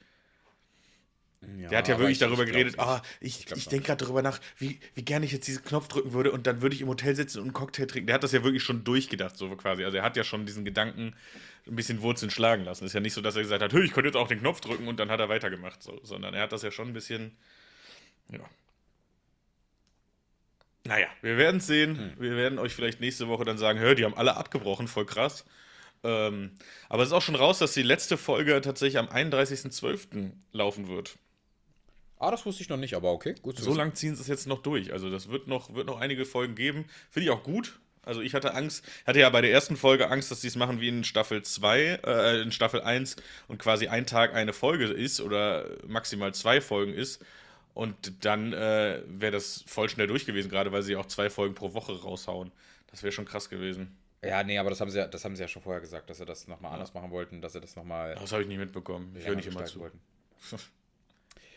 [1.59, 4.41] Ja, der hat ja wirklich darüber geredet, ah, ich, ich, ich denke gerade darüber nach,
[4.59, 7.15] wie, wie gerne ich jetzt diesen Knopf drücken würde und dann würde ich im Hotel
[7.15, 8.07] sitzen und einen Cocktail trinken.
[8.07, 9.85] Der hat das ja wirklich schon durchgedacht, so quasi.
[9.85, 11.15] Also er hat ja schon diesen Gedanken
[11.67, 12.85] ein bisschen Wurzeln schlagen lassen.
[12.85, 14.89] Ist ja nicht so, dass er gesagt hat, ich könnte jetzt auch den Knopf drücken
[14.89, 17.37] und dann hat er weitergemacht, so, sondern er hat das ja schon ein bisschen,
[18.31, 18.41] ja.
[20.85, 21.99] Naja, wir werden es sehen.
[21.99, 22.13] Hm.
[22.19, 25.45] Wir werden euch vielleicht nächste Woche dann sagen, hör, die haben alle abgebrochen, voll krass.
[26.05, 26.53] Ähm,
[26.89, 30.33] aber es ist auch schon raus, dass die letzte Folge tatsächlich am 31.12.
[30.53, 31.19] laufen wird.
[32.19, 33.59] Ah, das wusste ich noch nicht, aber okay, gut.
[33.59, 34.93] So lang ziehen sie es jetzt noch durch.
[34.93, 36.87] Also das wird noch, wird noch einige Folgen geben.
[37.11, 37.79] Finde ich auch gut.
[38.07, 40.81] Also ich hatte Angst, hatte ja bei der ersten Folge Angst, dass sie es machen
[40.81, 43.17] wie in Staffel 2, äh, in Staffel 1
[43.49, 47.23] und quasi ein Tag eine Folge ist oder maximal zwei Folgen ist.
[47.75, 51.55] Und dann äh, wäre das voll schnell durch gewesen, gerade weil sie auch zwei Folgen
[51.55, 52.53] pro Woche raushauen.
[52.91, 53.95] Das wäre schon krass gewesen.
[54.25, 56.19] Ja, nee, aber das haben sie ja, das haben sie ja schon vorher gesagt, dass
[56.19, 58.15] sie das nochmal anders machen wollten, dass sie das nochmal.
[58.15, 59.15] Das habe ich nicht mitbekommen.
[59.19, 59.91] Ich höre nicht immer zu.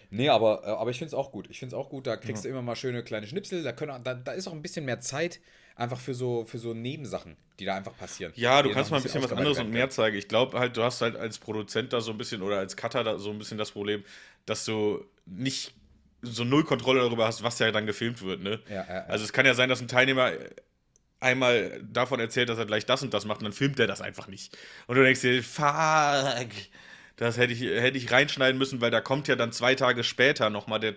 [0.10, 1.48] Nee, aber, äh, aber ich finde es auch gut.
[1.50, 2.50] Ich finde es auch gut, da kriegst ja.
[2.50, 3.64] du immer mal schöne kleine Schnipsel.
[3.64, 5.40] Da, können, da, da ist auch ein bisschen mehr Zeit
[5.76, 8.34] einfach für so, für so Nebensachen, die da einfach passieren.
[8.36, 10.18] Ja, du kannst mal ein bisschen, bisschen was anderes und mehr zeigen.
[10.18, 13.04] Ich glaube halt, du hast halt als Produzent da so ein bisschen oder als Cutter
[13.04, 14.04] da so ein bisschen das Problem,
[14.46, 15.74] dass du nicht
[16.22, 18.42] so null Kontrolle darüber hast, was ja dann gefilmt wird.
[18.42, 18.60] Ne?
[18.68, 19.06] Ja, ja, ja.
[19.06, 20.34] Also es kann ja sein, dass ein Teilnehmer
[21.22, 24.02] einmal davon erzählt, dass er gleich das und das macht und dann filmt er das
[24.02, 24.58] einfach nicht.
[24.88, 26.46] Und du denkst dir, fuck,
[27.20, 30.50] das hätte ich, hätte ich reinschneiden müssen, weil da kommt ja dann zwei Tage später
[30.50, 30.96] nochmal der,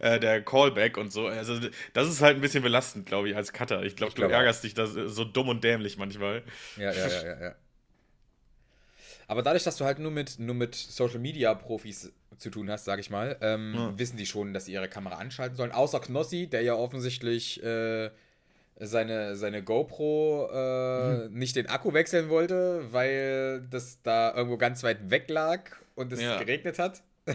[0.00, 1.28] äh, der Callback und so.
[1.28, 1.60] Also
[1.92, 3.84] das ist halt ein bisschen belastend, glaube ich, als Cutter.
[3.84, 4.62] Ich glaube, du glaub ärgerst auch.
[4.62, 6.42] dich das so dumm und dämlich manchmal.
[6.76, 7.54] Ja, ja, ja, ja, ja.
[9.28, 12.84] Aber dadurch, dass du halt nur mit, nur mit Social Media Profis zu tun hast,
[12.84, 13.96] sage ich mal, ähm, ja.
[13.96, 15.70] wissen die schon, dass sie ihre Kamera anschalten sollen.
[15.70, 18.10] Außer Knossi, der ja offensichtlich äh,
[18.80, 21.38] seine, seine GoPro äh, mhm.
[21.38, 26.20] nicht den Akku wechseln wollte, weil das da irgendwo ganz weit weg lag und es
[26.20, 26.38] ja.
[26.38, 27.02] geregnet hat.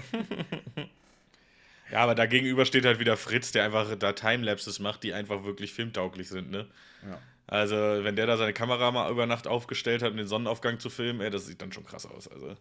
[1.91, 5.43] ja, aber da gegenüber steht halt wieder Fritz, der einfach da Timelapses macht, die einfach
[5.43, 6.67] wirklich filmtauglich sind, ne?
[7.08, 7.19] Ja.
[7.47, 10.89] Also, wenn der da seine Kamera mal über Nacht aufgestellt hat, um den Sonnenaufgang zu
[10.89, 12.27] filmen, ey, das sieht dann schon krass aus.
[12.27, 12.55] Also.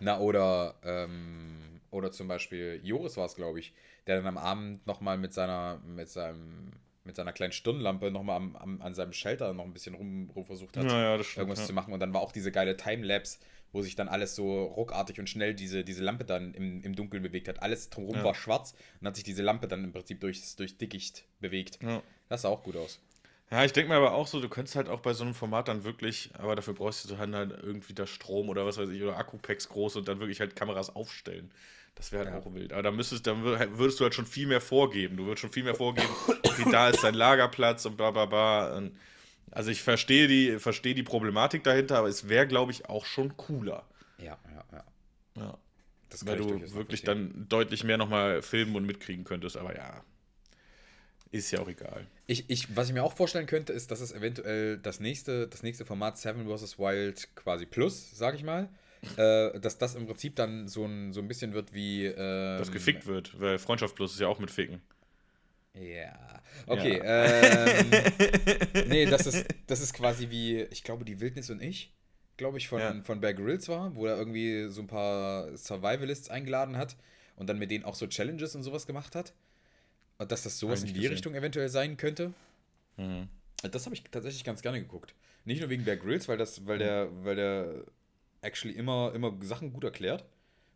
[0.00, 3.74] Na, oder, ähm, oder zum Beispiel Joris war es, glaube ich,
[4.06, 6.72] der dann am Abend nochmal mit seiner, mit seinem
[7.06, 10.44] mit seiner kleinen Stirnlampe nochmal am, am, an seinem Shelter noch ein bisschen rum, rum
[10.44, 11.66] versucht hat, ja, ja, stimmt, irgendwas ja.
[11.66, 11.94] zu machen.
[11.94, 13.38] Und dann war auch diese geile Timelapse,
[13.72, 17.22] wo sich dann alles so ruckartig und schnell diese, diese Lampe dann im, im Dunkeln
[17.22, 17.62] bewegt hat.
[17.62, 21.24] Alles drumherum war schwarz und hat sich diese Lampe dann im Prinzip durchs, durch Dickicht
[21.40, 21.78] bewegt.
[22.28, 23.00] Das sah auch gut aus.
[23.50, 25.68] Ja, ich denke mir aber auch so, du könntest halt auch bei so einem Format
[25.68, 29.16] dann wirklich, aber dafür brauchst du halt irgendwie da Strom oder was weiß ich, oder
[29.16, 31.52] Akkupacks groß und dann wirklich halt Kameras aufstellen.
[31.96, 32.40] Das wäre halt ja.
[32.40, 32.72] auch wild.
[32.72, 35.16] Aber da müsstest, dann würdest du halt schon viel mehr vorgeben.
[35.16, 36.08] Du würdest schon viel mehr vorgeben,
[36.42, 38.76] okay, da ist dein Lagerplatz und bla bla bla.
[38.76, 38.96] Und
[39.50, 43.36] also ich verstehe die, verstehe die Problematik dahinter, aber es wäre, glaube ich, auch schon
[43.38, 43.86] cooler.
[44.18, 44.84] Ja, ja, ja.
[45.36, 45.58] ja.
[46.10, 50.04] Das Weil du wirklich dann deutlich mehr nochmal filmen und mitkriegen könntest, aber ja.
[51.32, 52.06] Ist ja auch egal.
[52.26, 55.62] Ich, ich, was ich mir auch vorstellen könnte, ist, dass es eventuell das nächste, das
[55.62, 56.78] nächste Format Seven vs.
[56.78, 58.68] Wild quasi Plus, sag ich mal,
[59.16, 62.06] äh, dass das im Prinzip dann so ein, so ein bisschen wird wie.
[62.06, 64.80] Ähm, das gefickt wird, weil Freundschaft plus ist ja auch mit Ficken.
[65.74, 66.40] Ja.
[66.66, 66.98] Okay.
[66.98, 67.06] Ja.
[68.76, 71.92] Ähm, nee, das ist, das ist quasi wie, ich glaube, die Wildnis und ich,
[72.36, 73.02] glaube ich, von, ja.
[73.02, 76.96] von Bear Grylls war, wo er irgendwie so ein paar Survivalists eingeladen hat
[77.36, 79.34] und dann mit denen auch so Challenges und sowas gemacht hat.
[80.18, 81.12] Und dass das sowas in die gesehen.
[81.12, 82.32] Richtung eventuell sein könnte.
[82.96, 83.28] Mhm.
[83.70, 85.14] Das habe ich tatsächlich ganz gerne geguckt.
[85.44, 87.84] Nicht nur wegen Bear Grylls, weil das, weil der, weil der
[88.42, 90.24] actually immer, immer Sachen gut erklärt,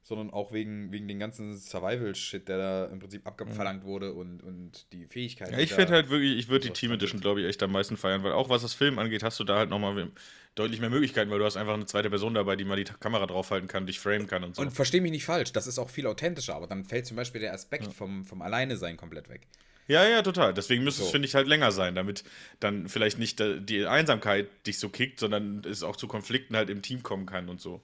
[0.03, 4.93] sondern auch wegen, wegen den ganzen Survival-Shit, der da im Prinzip abverlangt wurde und, und
[4.93, 5.53] die Fähigkeiten.
[5.53, 7.97] Ja, ich finde halt wirklich, ich würde die Team Edition, glaube ich, echt am meisten
[7.97, 10.11] feiern, weil auch was das Film angeht, hast du da halt nochmal
[10.55, 13.27] deutlich mehr Möglichkeiten, weil du hast einfach eine zweite Person dabei, die mal die Kamera
[13.27, 14.63] draufhalten kann, dich framen kann und so.
[14.63, 17.41] Und versteh mich nicht falsch, das ist auch viel authentischer, aber dann fällt zum Beispiel
[17.41, 17.91] der Aspekt ja.
[17.91, 19.47] vom, vom Alleine-Sein komplett weg.
[19.91, 20.55] Ja, ja, total.
[20.55, 21.07] Deswegen müsste so.
[21.07, 22.23] es, finde ich, halt länger sein, damit
[22.61, 26.81] dann vielleicht nicht die Einsamkeit dich so kickt, sondern es auch zu Konflikten halt im
[26.81, 27.81] Team kommen kann und so.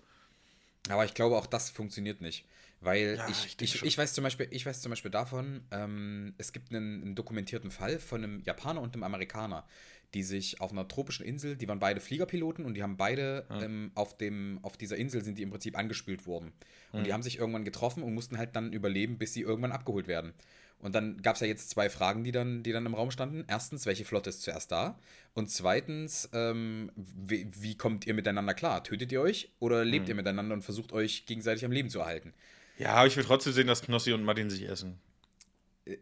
[0.89, 2.45] Aber ich glaube, auch das funktioniert nicht.
[2.81, 6.35] Weil ja, ich, ich, ich, ich, weiß zum Beispiel, ich weiß zum Beispiel davon, ähm,
[6.39, 9.67] es gibt einen, einen, dokumentierten Fall von einem Japaner und einem Amerikaner,
[10.15, 13.63] die sich auf einer tropischen Insel, die waren beide Fliegerpiloten und die haben beide ja.
[13.63, 16.53] ähm, auf, dem, auf dieser Insel sind die im Prinzip angespült worden.
[16.93, 17.05] Und mhm.
[17.05, 20.35] die haben sich irgendwann getroffen und mussten halt dann überleben, bis sie irgendwann abgeholt werden.
[20.79, 23.45] Und dann gab es ja jetzt zwei Fragen, die dann, die dann im Raum standen.
[23.49, 24.99] Erstens, welche Flotte ist zuerst da?
[25.35, 28.85] Und zweitens, ähm, wie, wie, kommt ihr miteinander klar?
[28.85, 30.11] Tötet ihr euch oder lebt hm.
[30.11, 32.35] ihr miteinander und versucht euch gegenseitig am Leben zu erhalten?
[32.79, 35.01] Ja, aber ich will trotzdem sehen, dass Knossi und Martin sich essen.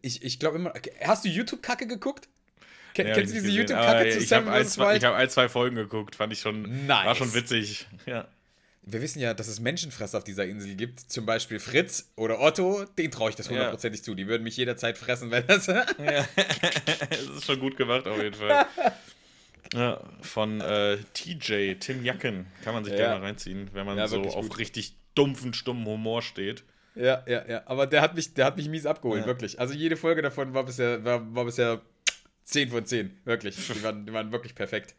[0.02, 0.72] Ich, ich glaube immer.
[1.02, 2.28] Hast du YouTube-Kacke geguckt?
[2.94, 5.76] Ken, ja, kennst du diese YouTube-Kacke zu Ich habe ein, zwei, hab ein, zwei Folgen
[5.76, 6.86] geguckt, fand ich schon.
[6.86, 7.06] Nice.
[7.06, 7.86] War schon witzig.
[8.06, 8.28] Ja.
[8.86, 11.00] Wir wissen ja, dass es Menschenfresser auf dieser Insel gibt.
[11.00, 14.04] Zum Beispiel Fritz oder Otto, den traue ich das hundertprozentig ja.
[14.04, 14.14] zu.
[14.14, 15.66] Die würden mich jederzeit fressen, wenn das.
[15.66, 15.84] ja,
[17.10, 18.66] das ist schon gut gemacht, auf jeden Fall.
[19.72, 22.98] Ja, von äh, TJ, Tim Jacken, kann man sich ja.
[22.98, 24.58] gerne mal reinziehen, wenn man ja, so auf gut.
[24.58, 26.62] richtig dumpfen, stummen Humor steht.
[26.94, 27.62] Ja, ja, ja.
[27.66, 29.58] Aber der hat mich, der hat mich mies abgeholt, wirklich.
[29.58, 31.80] Also jede Folge davon war bisher, war, war bisher
[32.44, 33.56] 10 von 10, wirklich.
[33.56, 34.94] Die waren, die waren wirklich perfekt.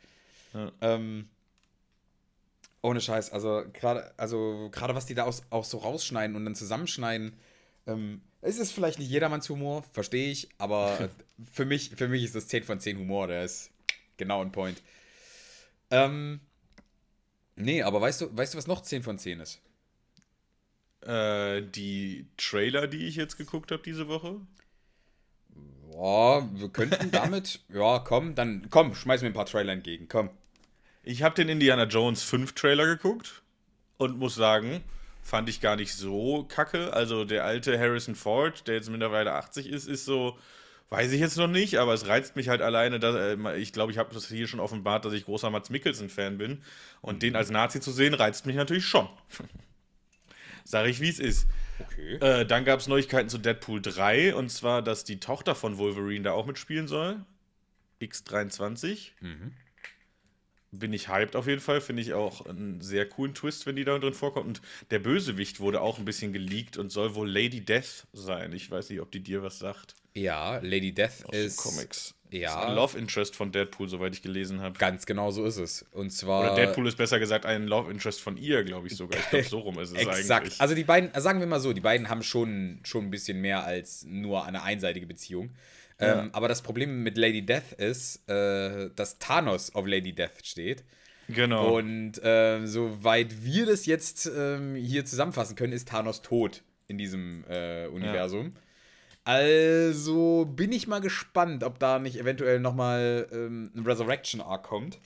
[0.54, 0.72] Ja.
[0.82, 1.30] Ähm,
[2.86, 7.34] ohne Scheiß, also gerade also was die da aus, auch so rausschneiden und dann zusammenschneiden,
[7.88, 11.10] ähm, es ist vielleicht nicht jedermanns Humor, verstehe ich, aber
[11.52, 13.72] für mich, für mich ist das 10 von 10 Humor, der ist
[14.18, 14.82] genau ein Point.
[15.90, 16.40] Ähm,
[17.56, 19.62] nee, aber weißt du, weißt du, was noch 10 von 10 ist?
[21.02, 24.42] Äh, die Trailer, die ich jetzt geguckt habe diese Woche.
[25.92, 30.30] Ja, wir könnten damit, ja, komm, dann, komm, schmeiß mir ein paar Trailer entgegen, komm.
[31.08, 33.44] Ich habe den Indiana Jones 5 Trailer geguckt
[33.98, 34.84] und muss sagen,
[35.22, 36.94] fand ich gar nicht so kacke.
[36.94, 40.40] Also der alte Harrison Ford, der jetzt mittlerweile 80 ist, ist so,
[40.90, 43.92] weiß ich jetzt noch nicht, aber es reizt mich halt alleine, dass, äh, ich glaube,
[43.92, 46.64] ich habe das hier schon offenbart, dass ich großer Mats Mikkelsen-Fan bin.
[47.02, 49.08] Und den als Nazi zu sehen, reizt mich natürlich schon.
[50.64, 51.48] Sag ich, wie es ist.
[51.80, 52.16] Okay.
[52.16, 56.24] Äh, dann gab es Neuigkeiten zu Deadpool 3, und zwar, dass die Tochter von Wolverine
[56.24, 57.24] da auch mitspielen soll.
[58.02, 59.12] X23.
[59.22, 59.54] Mhm
[60.80, 61.82] bin ich hyped auf jeden Fall.
[61.82, 64.48] Finde ich auch einen sehr coolen Twist, wenn die da drin vorkommt.
[64.48, 64.62] Und
[64.92, 68.54] der Bösewicht wurde auch ein bisschen geleakt und soll wohl Lady Death sein.
[68.54, 69.96] Ich weiß nicht, ob die dir was sagt.
[70.14, 71.58] Ja, Lady Death Aus ist.
[71.58, 72.16] Comics.
[72.32, 72.62] Ja.
[72.62, 74.78] Ist ein Love Interest von Deadpool, soweit ich gelesen habe.
[74.78, 75.86] Ganz genau so ist es.
[75.92, 76.54] Und zwar.
[76.54, 79.20] Oder Deadpool ist besser gesagt ein Love Interest von ihr, glaube ich sogar.
[79.20, 80.46] Ich glaube, so rum ist es Exakt.
[80.46, 80.62] eigentlich.
[80.62, 83.64] Also die beiden, sagen wir mal so, die beiden haben schon, schon ein bisschen mehr
[83.64, 85.52] als nur eine einseitige Beziehung.
[86.00, 86.24] Ja.
[86.24, 90.84] Ähm, aber das Problem mit Lady Death ist, äh, dass Thanos auf Lady Death steht.
[91.28, 91.78] Genau.
[91.78, 97.44] Und äh, soweit wir das jetzt äh, hier zusammenfassen können, ist Thanos tot in diesem
[97.50, 98.48] äh, Universum.
[98.48, 98.60] Ja.
[99.24, 105.00] Also bin ich mal gespannt, ob da nicht eventuell nochmal ähm, ein Resurrection Arc kommt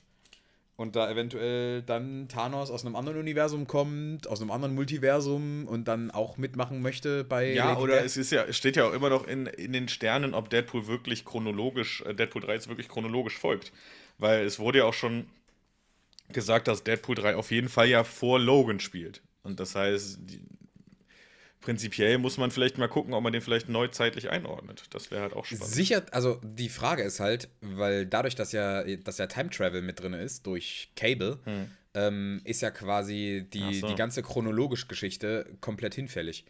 [0.80, 5.86] und da eventuell dann Thanos aus einem anderen Universum kommt, aus einem anderen Multiversum und
[5.86, 7.52] dann auch mitmachen möchte bei.
[7.52, 8.06] Ja, Lady oder Death.
[8.06, 11.26] es ist ja, steht ja auch immer noch in, in den Sternen, ob Deadpool wirklich
[11.26, 13.72] chronologisch, äh, Deadpool 3 jetzt wirklich chronologisch folgt.
[14.16, 15.26] Weil es wurde ja auch schon
[16.32, 19.20] gesagt, dass Deadpool 3 auf jeden Fall ja vor Logan spielt.
[19.42, 20.40] Und das heißt, die,
[21.60, 24.84] prinzipiell muss man vielleicht mal gucken, ob man den vielleicht neuzeitlich einordnet.
[24.90, 25.66] Das wäre halt auch spannend.
[25.66, 30.00] Sicher, also die Frage ist halt, weil dadurch, dass ja, dass ja Time Travel mit
[30.00, 31.70] drin ist, durch Cable, hm.
[31.94, 33.88] ähm, ist ja quasi die, so.
[33.88, 36.44] die ganze chronologische Geschichte komplett hinfällig.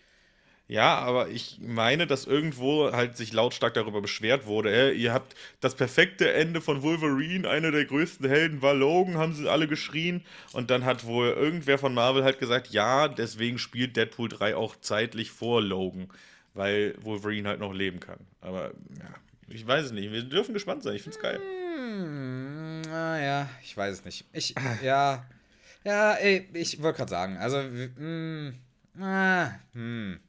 [0.71, 5.35] Ja, aber ich meine, dass irgendwo halt sich lautstark darüber beschwert wurde, ey, ihr habt
[5.59, 10.23] das perfekte Ende von Wolverine, einer der größten Helden war Logan, haben sie alle geschrien.
[10.53, 14.77] Und dann hat wohl irgendwer von Marvel halt gesagt, ja, deswegen spielt Deadpool 3 auch
[14.81, 16.07] zeitlich vor Logan,
[16.55, 18.21] weil Wolverine halt noch leben kann.
[18.41, 19.13] Aber ja,
[19.49, 20.13] ich weiß es nicht.
[20.13, 20.95] Wir dürfen gespannt sein.
[20.95, 21.41] Ich find's geil.
[21.41, 24.25] Hm, naja, ich weiß es nicht.
[24.33, 24.55] Ich,
[24.85, 25.27] ja,
[25.83, 28.55] ja, ey, ich wollte gerade sagen, also, mh, hm,
[29.01, 30.21] ah, hm.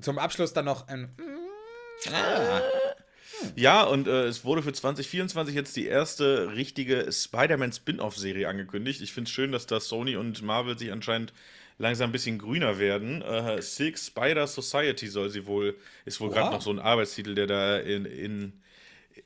[0.00, 1.14] Zum Abschluss dann noch ein.
[2.12, 2.60] Ah.
[3.54, 9.00] Ja, und äh, es wurde für 2024 jetzt die erste richtige Spider-Man Spin-off-Serie angekündigt.
[9.00, 11.32] Ich finde es schön, dass da Sony und Marvel sich anscheinend
[11.78, 13.22] langsam ein bisschen grüner werden.
[13.22, 17.46] Äh, Silk Spider Society soll sie wohl, ist wohl gerade noch so ein Arbeitstitel, der
[17.46, 18.52] da in, in,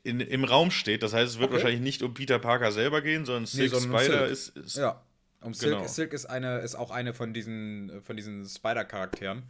[0.03, 1.03] in, im Raum steht.
[1.03, 1.55] Das heißt, es wird okay.
[1.55, 4.31] wahrscheinlich nicht um Peter Parker selber gehen, sondern Silk nee, sondern Spider Silk.
[4.31, 5.01] Ist, ist, Ja,
[5.41, 5.87] um Silk, genau.
[5.87, 9.43] Silk ist, eine, ist auch eine von diesen, von diesen Spider-Charakteren.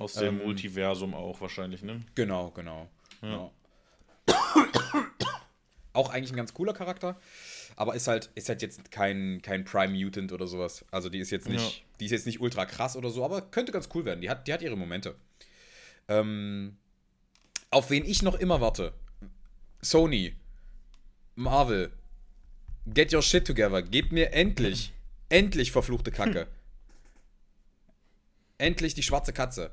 [0.00, 2.00] Aus dem ähm, Multiversum auch wahrscheinlich, ne?
[2.14, 2.88] Genau, genau.
[3.20, 3.50] Ja.
[5.92, 7.20] auch eigentlich ein ganz cooler Charakter,
[7.76, 10.86] aber ist halt, ist halt jetzt kein, kein Prime Mutant oder sowas.
[10.90, 11.84] Also die ist jetzt nicht, ja.
[12.00, 14.22] die ist jetzt nicht ultra krass oder so, aber könnte ganz cool werden.
[14.22, 15.16] Die hat, die hat ihre Momente.
[16.08, 16.78] Ähm,
[17.70, 18.94] auf wen ich noch immer warte.
[19.82, 20.34] Sony,
[21.34, 21.92] Marvel,
[22.86, 23.82] get your shit together.
[23.82, 24.94] Gebt mir endlich,
[25.28, 26.46] endlich verfluchte Kacke.
[28.56, 29.72] endlich die schwarze Katze.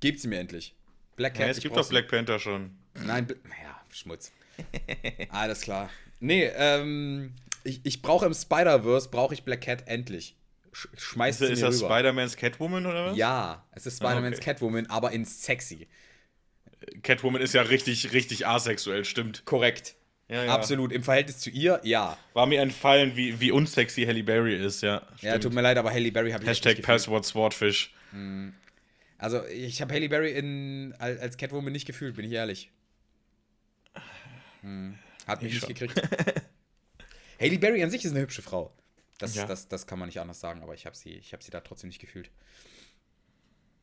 [0.00, 0.74] Gebt sie mir endlich.
[1.16, 1.46] Black Cat.
[1.46, 2.70] Ja, es gibt doch Black Panther schon.
[2.94, 4.32] Nein, naja, Schmutz.
[5.30, 5.90] Alles klar.
[6.18, 7.34] Nee, ähm,
[7.64, 10.36] ich, ich brauche im Spider-Verse, brauche ich Black Cat endlich.
[10.72, 13.16] Sch schmeißt ist, ist das Spider-Man's Catwoman oder was?
[13.16, 14.52] Ja, es ist Spider-Man's ah, okay.
[14.52, 15.88] Catwoman, aber in sexy.
[17.02, 19.44] Catwoman ist ja richtig, richtig asexuell, stimmt.
[19.44, 19.96] Korrekt.
[20.28, 20.54] Ja, ja.
[20.54, 20.92] Absolut.
[20.92, 22.16] Im Verhältnis zu ihr, ja.
[22.34, 25.02] War mir entfallen, wie, wie unsexy Halle Berry ist, ja.
[25.16, 25.22] Stimmt.
[25.22, 27.92] Ja, tut mir leid, aber Halle Berry habe ich Hashtag Password Swordfish.
[28.12, 28.54] Hm.
[29.20, 32.70] Also, ich habe Halle Berry in, als Catwoman nicht gefühlt, bin ich ehrlich.
[34.62, 34.98] Hm.
[35.26, 35.88] Hat mich ich nicht schon.
[35.88, 36.42] gekriegt.
[37.40, 38.74] Halle Berry an sich ist eine hübsche Frau.
[39.18, 39.46] Das, Ja.
[39.46, 41.60] das, das kann man nicht anders sagen, aber ich habe sie, ich hab sie da
[41.60, 42.30] trotzdem nicht gefühlt.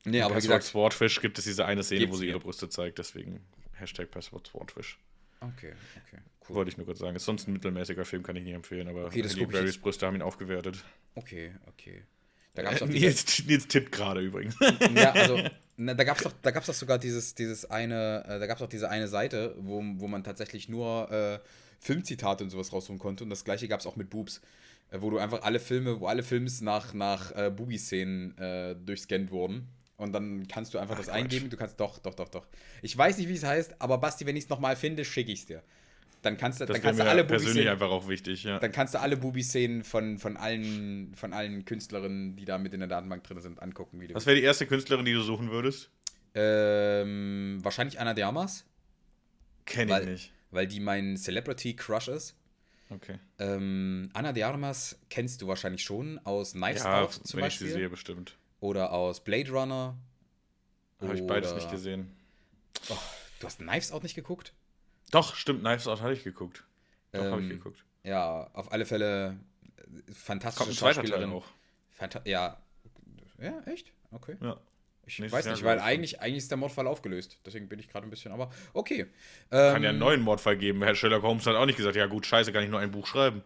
[0.06, 0.64] Ja, Nee, aber wie Passwort gesagt.
[0.64, 3.42] Swordfish gibt es diese eine Szene, wo sie ihre Brüste zeigt, deswegen
[3.74, 4.98] Hashtag Passwort Swordfish.
[5.40, 5.74] Okay,
[6.08, 6.56] okay, cool.
[6.56, 7.16] Wollte ich nur kurz sagen.
[7.16, 9.82] Ist sonst ein mittelmäßiger Film, kann ich nicht empfehlen, aber Okay, Berrys jetzt.
[9.82, 10.84] Brüste haben ihn aufgewertet.
[11.14, 12.04] Okay, okay.
[12.58, 14.56] Da gab's auch diese, Nils, Nils tippt gerade übrigens.
[14.96, 15.40] ja, also,
[15.78, 18.70] na, da gab's doch, da gab's doch sogar dieses, dieses eine, äh, da gab's doch
[18.70, 21.40] diese eine Seite, wo, wo man tatsächlich nur äh,
[21.80, 23.24] Filmzitate und sowas raussuchen konnte.
[23.24, 24.42] Und das gleiche gab's auch mit Boobs.
[24.90, 29.30] Äh, wo du einfach alle Filme, wo alle Films nach, nach äh, Booby-Szenen äh, durchscannt
[29.30, 29.68] wurden.
[29.98, 31.16] Und dann kannst du einfach Ach, das Quatsch.
[31.16, 31.50] eingeben.
[31.52, 32.48] Du kannst doch, doch, doch, doch.
[32.82, 35.42] Ich weiß nicht, wie es heißt, aber Basti, wenn ich es nochmal finde, schicke ich
[35.42, 35.64] es dir.
[36.24, 38.60] Dann kannst du, Das dann kannst du alle persönlich einfach auch wichtig, ja.
[38.60, 42.80] dann kannst du alle Booby-Szenen von, von, allen, von allen Künstlerinnen, die da mit in
[42.80, 44.02] der Datenbank drin sind, angucken.
[44.02, 45.90] Wie Was wäre die erste Künstlerin, die du suchen würdest?
[46.34, 48.66] ähm, wahrscheinlich Anna de Armas,
[49.66, 50.32] Kenn ich Weil- nicht.
[50.52, 52.36] weil die mein Celebrity-Crush ist.
[52.90, 53.20] Okay.
[53.40, 57.54] Ähm, Anna de Armas kennst du wahrscheinlich schon aus Knives Ja, Out zum wenn ich
[57.54, 57.68] Beispiel.
[57.68, 58.38] sie sehe, bestimmt.
[58.62, 59.98] Oder aus Blade Runner.
[61.02, 62.12] Habe ich beides nicht gesehen.
[63.40, 64.54] Du hast Knives Out nicht geguckt?
[65.12, 66.64] Doch, stimmt, Knives Out hatte ich geguckt.
[67.12, 67.84] Doch, habe ich Ähm, geguckt.
[68.04, 69.38] Ja, auf alle Fälle
[69.78, 71.34] äh, fantastische Kommt ein zweiter Teil Schauspielerin.
[71.34, 71.46] auch.
[71.92, 72.58] Phanta ja.
[73.40, 73.92] Ja, echt?
[74.12, 74.36] Okay.
[74.42, 74.58] Ja.
[75.06, 77.38] Ich Nächstes weiß Jahr nicht, weil eigentlich, eigentlich ist der Mordfall aufgelöst.
[77.46, 79.06] Deswegen bin ich gerade ein bisschen, aber okay.
[79.50, 80.84] Kann Ähm, ja einen neuen Mordfall geben.
[80.84, 83.08] Herr Sherlock Holmes hat auch nicht gesagt, ja gut, scheiße, kann ich nur ein Buch
[83.08, 83.42] schreiben.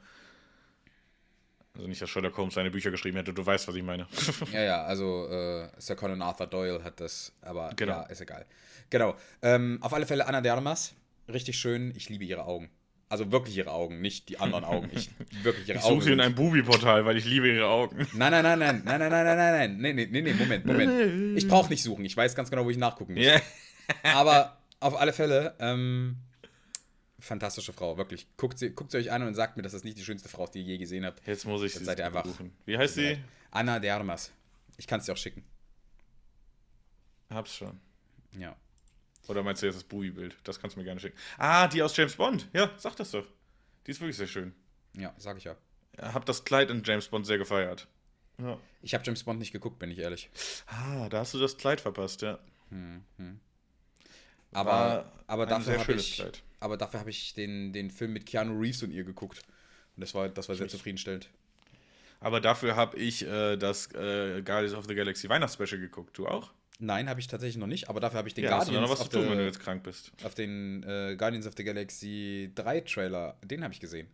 [1.76, 4.08] Also nicht, dass Sherlock Holmes seine Bücher geschrieben hätte, du weißt, was ich meine.
[4.52, 7.94] Ja, ja, also äh, Sir Conan Arthur Doyle hat das, aber Genau.
[7.94, 8.46] ja, ist egal.
[8.90, 9.16] Genau.
[9.42, 10.94] Ähm, auf alle Fälle Anna de Armas.
[11.28, 11.94] Richtig schön.
[11.96, 12.70] Ich liebe ihre Augen.
[13.10, 14.90] Also wirklich ihre Augen, nicht die anderen Augen.
[14.94, 15.10] Ich,
[15.44, 15.96] wirklich ihre Ich Augen.
[15.96, 17.98] suche sie in einem Bubi-Portal, weil ich liebe ihre Augen.
[18.14, 20.66] Nein, nein, nein, nein, nein, nein, nein, nein, nein, nein, nee, nee, nee, nee, Moment,
[20.66, 21.38] Moment.
[21.38, 22.06] Ich brauche nicht suchen.
[22.06, 23.26] Ich weiß ganz genau, wo ich nachgucken muss.
[23.26, 23.42] Ja.
[24.04, 26.16] Aber auf alle Fälle, ähm,
[27.20, 28.28] fantastische Frau, wirklich.
[28.38, 30.46] Guckt sie, guckt sie euch an und sagt mir, dass das nicht die schönste Frau
[30.46, 31.22] ist, die ihr je gesehen habt.
[31.28, 32.54] Jetzt muss ich Jetzt seid ihr einfach- suchen.
[32.66, 33.18] Wie heißt sie?
[33.52, 34.32] Anna de Armas.
[34.78, 35.44] Ich kann es dir auch schicken.
[37.30, 37.80] Hab's schon.
[38.40, 38.56] Ja.
[39.28, 40.36] Oder meinst du jetzt das Bubi-Bild?
[40.44, 41.18] Das kannst du mir gerne schicken.
[41.38, 42.48] Ah, die aus James Bond.
[42.54, 43.26] Ja, sag das doch.
[43.86, 44.54] Die ist wirklich sehr schön.
[44.98, 45.56] Ja, sag ich ja.
[46.00, 47.88] Hab das Kleid in James Bond sehr gefeiert.
[48.40, 48.58] Ja.
[48.82, 50.30] Ich habe James Bond nicht geguckt, bin ich ehrlich.
[50.68, 52.40] Ah, da hast du das Kleid verpasst, ja.
[54.52, 56.42] Aber, War aber ein dafür habe ich, Kleid.
[56.60, 59.42] aber dafür habe ich den, den Film mit Keanu Reeves und ihr geguckt.
[59.96, 61.30] Und das war, das war sehr zufriedenstellend.
[62.20, 66.18] Aber dafür habe ich äh, das äh, Guardians of the Galaxy Weihnachtsspecial geguckt.
[66.18, 66.52] Du auch?
[66.84, 69.00] Nein, habe ich tatsächlich noch nicht, aber dafür habe ich den Ja, hast du Guardians,
[69.00, 70.12] was zu tun, wenn du jetzt krank bist.
[70.24, 74.08] auf den äh, Guardians of the Galaxy 3 Trailer, den habe ich gesehen.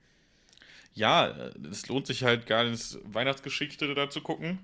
[0.93, 4.59] Ja, äh, es lohnt sich halt Guardians Weihnachtsgeschichte da zu gucken.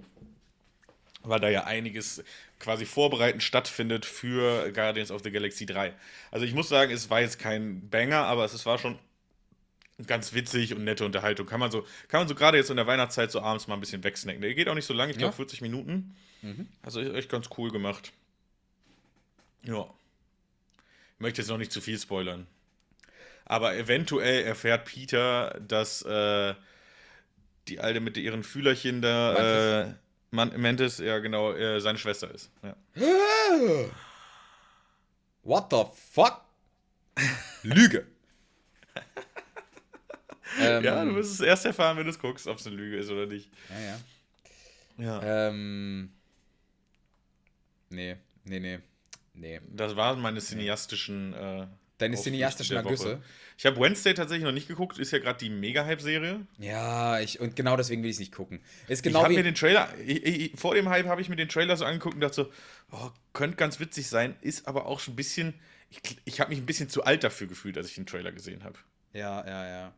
[1.26, 2.22] Weil da ja einiges
[2.60, 5.94] quasi vorbereitend stattfindet für Guardians of the Galaxy 3.
[6.32, 9.00] Also ich muss sagen, es war jetzt kein Banger, aber es war schon
[10.06, 11.46] ganz witzig und nette Unterhaltung.
[11.46, 13.80] Kann man so, kann man so gerade jetzt in der Weihnachtszeit so abends mal ein
[13.80, 14.42] bisschen wegsnacken.
[14.42, 15.36] Der geht auch nicht so lang, ich glaube Ja.
[15.38, 16.14] 40 Minuten.
[16.82, 18.12] Also ist echt ganz cool gemacht.
[19.64, 19.86] Ja.
[21.16, 22.48] Ich möchte jetzt noch nicht zu viel spoilern.
[23.46, 26.54] Aber eventuell erfährt Peter, dass äh,
[27.68, 29.94] die Alte mit ihren Fühlerchen da, äh,
[30.32, 32.52] Man Mantis, ja genau, äh, seine Schwester ist.
[32.62, 32.76] Ja.
[35.44, 36.42] What the fuck?
[37.64, 38.08] Lüge.
[40.60, 42.98] ähm, ja, du wirst es erst erfahren, wenn du es guckst, ob es eine Lüge
[42.98, 43.50] ist oder nicht.
[43.70, 44.00] ja, ja.
[44.98, 45.48] Ja.
[45.48, 46.12] Ähm.
[47.94, 48.80] Nee, nee, nee.
[49.34, 49.62] Nee.
[49.72, 51.34] Das waren meine cineastischen.
[51.34, 52.76] Äh, Deine cineastischen.
[52.76, 53.22] Ergüsse.
[53.58, 56.46] Ich habe Wednesday tatsächlich noch nicht geguckt, ist ja gerade die Mega-Hype-Serie.
[56.58, 58.62] Ja, ich, und genau deswegen will ich es nicht gucken.
[58.88, 59.38] Ist ich genau habe wie.
[59.38, 62.16] mir den Trailer, ich, ich, vor dem Hype habe ich mir den Trailer so angeguckt
[62.16, 62.52] und dachte so,
[62.92, 65.54] oh, könnte ganz witzig sein, ist aber auch schon ein bisschen,
[65.90, 68.64] ich, ich habe mich ein bisschen zu alt dafür gefühlt, als ich den Trailer gesehen
[68.64, 68.80] habe.
[69.14, 69.94] ja, ja, ja.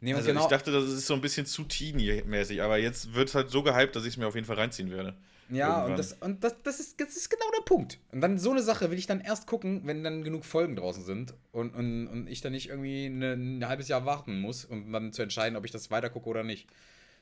[0.00, 3.28] Nee, Also genau, ich dachte, das ist so ein bisschen zu teeny-mäßig, aber jetzt wird
[3.28, 5.14] es halt so gehypt, dass ich es mir auf jeden Fall reinziehen werde.
[5.48, 5.90] ja, irgendwann.
[5.90, 7.98] und, das, und das, das, ist, das ist genau der Punkt.
[8.12, 11.04] Und dann so eine Sache will ich dann erst gucken, wenn dann genug Folgen draußen
[11.04, 14.92] sind und, und, und ich dann nicht irgendwie eine, ein halbes Jahr warten muss, um
[14.92, 16.68] dann zu entscheiden, ob ich das weiter gucke oder nicht.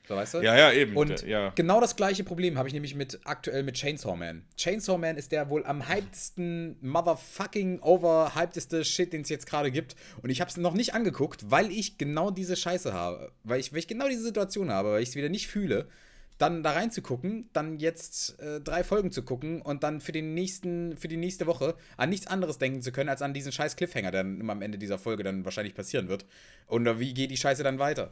[0.07, 0.39] So, weißt du?
[0.43, 0.97] Ja, ja, eben.
[0.97, 1.51] Und ja.
[1.55, 4.45] genau das gleiche Problem habe ich nämlich mit aktuell mit Chainsaw Man.
[4.57, 9.97] Chainsaw Man ist der wohl am hypedesten, motherfucking overhypedeste Shit, den es jetzt gerade gibt.
[10.23, 13.33] Und ich habe es noch nicht angeguckt, weil ich genau diese Scheiße habe.
[13.45, 15.89] Weil ich, weil ich genau diese Situation habe, weil ich es wieder nicht fühle.
[16.37, 20.97] Dann da reinzugucken, dann jetzt äh, drei Folgen zu gucken und dann für den nächsten,
[20.97, 24.11] für die nächste Woche an nichts anderes denken zu können, als an diesen scheiß Cliffhanger,
[24.11, 26.27] der dann am Ende dieser Folge dann wahrscheinlich passieren wird.
[26.67, 28.11] Und wie geht die Scheiße dann weiter?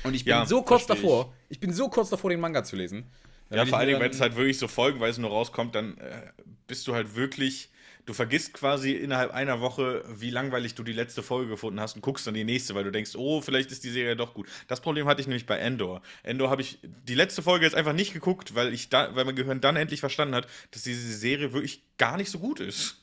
[0.05, 1.01] Und ich bin Ja, so kurz versteh ich.
[1.01, 3.05] davor, ich bin so kurz davor, den Manga zu lesen.
[3.49, 6.31] Ja, vor allen Dingen, wenn es halt wirklich so folgenweise nur rauskommt, dann äh,
[6.67, 7.69] bist du halt wirklich
[8.05, 12.01] du vergisst quasi innerhalb einer Woche, wie langweilig du die letzte Folge gefunden hast und
[12.01, 14.47] guckst dann die nächste, weil du denkst, oh, vielleicht ist die Serie doch gut.
[14.67, 16.01] Das Problem hatte ich nämlich bei Endor.
[16.23, 19.35] Endor habe ich die letzte Folge jetzt einfach nicht geguckt, weil ich da, weil mein
[19.35, 23.01] Gehirn dann endlich verstanden hat, dass diese Serie wirklich gar nicht so gut ist.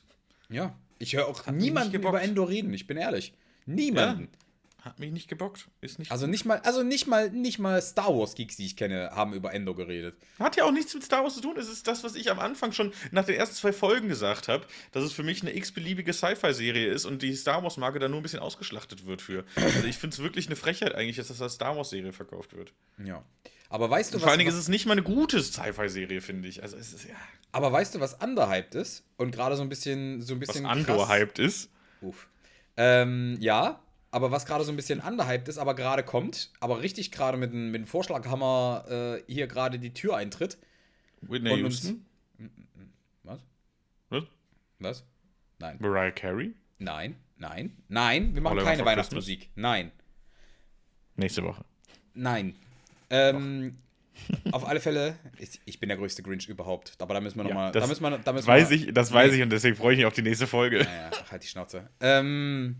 [0.49, 3.33] Ja, ich höre auch niemanden über Endor reden, ich bin ehrlich.
[3.65, 4.23] Niemanden.
[4.23, 4.39] Ja.
[4.83, 5.69] Hat mich nicht gebockt.
[5.79, 8.75] Ist nicht also nicht mal, also nicht mal, nicht mal Star Wars Geeks, die ich
[8.75, 10.17] kenne, haben über Endo geredet.
[10.39, 11.55] Hat ja auch nichts mit Star Wars zu tun.
[11.57, 14.65] Es ist das, was ich am Anfang schon nach den ersten zwei Folgen gesagt habe,
[14.91, 18.23] dass es für mich eine x-beliebige Sci-Fi-Serie ist und die Star Wars-Marke da nur ein
[18.23, 19.45] bisschen ausgeschlachtet wird für.
[19.55, 22.73] Also ich finde es wirklich eine Frechheit eigentlich, dass das als Star Wars-Serie verkauft wird.
[23.01, 23.23] Ja.
[23.69, 24.23] Aber weißt du, was.
[24.23, 26.61] Vor allen Dingen ist es nicht mal eine gute Sci-Fi-Serie, finde ich.
[26.61, 27.15] Also es ist ja.
[27.53, 29.05] Aber weißt du, was underhyped ist?
[29.15, 30.65] Und gerade so ein bisschen, so ein bisschen.
[30.65, 31.69] Was Andor-hyped ist?
[32.01, 32.27] Uff.
[32.75, 33.79] Ähm, ja,
[34.13, 37.51] aber was gerade so ein bisschen underhyped ist, aber gerade kommt, aber richtig gerade mit,
[37.51, 38.85] mit dem Vorschlaghammer
[39.27, 40.59] äh, hier gerade die Tür eintritt.
[41.21, 42.05] Whitney Houston?
[43.23, 43.39] Was?
[44.09, 44.23] Was?
[44.79, 45.03] Was?
[45.57, 45.77] Nein.
[45.79, 46.53] Mariah Carey?
[46.77, 49.39] Nein, nein, nein, wir machen All keine Weihnachtsmusik.
[49.39, 49.61] Christmas?
[49.61, 49.91] Nein.
[51.15, 51.65] Nächste Woche.
[52.13, 52.55] Nein.
[53.09, 53.77] Ähm,
[54.51, 56.93] auf alle Fälle, ich, ich, bin der größte Grinch überhaupt.
[56.99, 57.73] Aber da müssen wir nochmal.
[57.73, 60.13] Ja, das, da da weiß, ich, das weiß ich und deswegen freue ich mich auf
[60.13, 60.83] die nächste Folge.
[60.83, 61.89] Naja, halt die Schnauze.
[61.99, 62.75] Ähm.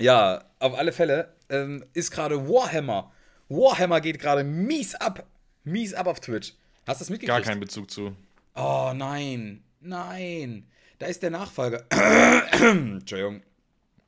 [0.00, 3.12] Ja, auf alle Fälle ähm, ist gerade Warhammer.
[3.48, 5.26] Warhammer geht gerade mies ab.
[5.64, 6.54] Mies ab auf Twitch.
[6.86, 7.36] Hast du das mitgekriegt?
[7.36, 8.16] Gar keinen Bezug zu.
[8.54, 9.62] Oh nein.
[9.80, 10.66] Nein.
[10.98, 11.84] Da ist der Nachfolger.
[12.60, 13.42] Entschuldigung.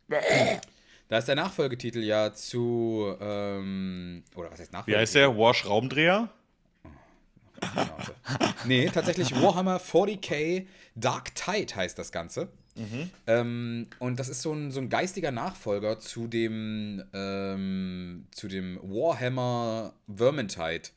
[1.08, 3.14] Da ist der Nachfolgetitel ja zu.
[3.20, 4.96] Ähm, oder was heißt Nachfolgetitel?
[4.96, 5.36] Wie heißt der?
[5.36, 6.30] War Schraubendreher?
[8.64, 12.48] nee, tatsächlich Warhammer 40k Dark Tide heißt das Ganze.
[12.74, 13.10] Mhm.
[13.26, 18.78] Ähm, und das ist so ein, so ein geistiger Nachfolger zu dem, ähm, zu dem
[18.82, 20.88] Warhammer Vermintide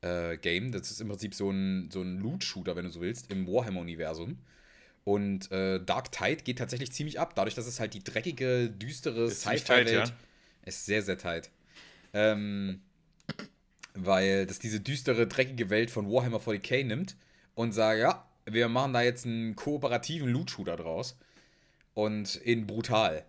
[0.00, 0.72] äh, Game.
[0.72, 4.38] Das ist im Prinzip so ein, so ein Loot-Shooter, wenn du so willst, im Warhammer-Universum.
[5.04, 9.30] Und äh, Dark Tide geht tatsächlich ziemlich ab, dadurch, dass es halt die dreckige, düstere
[9.30, 10.04] Sci-Fi-Welt ja.
[10.64, 10.86] ist.
[10.86, 11.50] Sehr, sehr tight.
[12.12, 12.80] Ähm,
[13.94, 17.16] weil das diese düstere, dreckige Welt von Warhammer 40k nimmt
[17.54, 21.16] und sagt, ja, wir machen da jetzt einen kooperativen Loot-Shooter draus.
[21.94, 23.24] Und in brutal.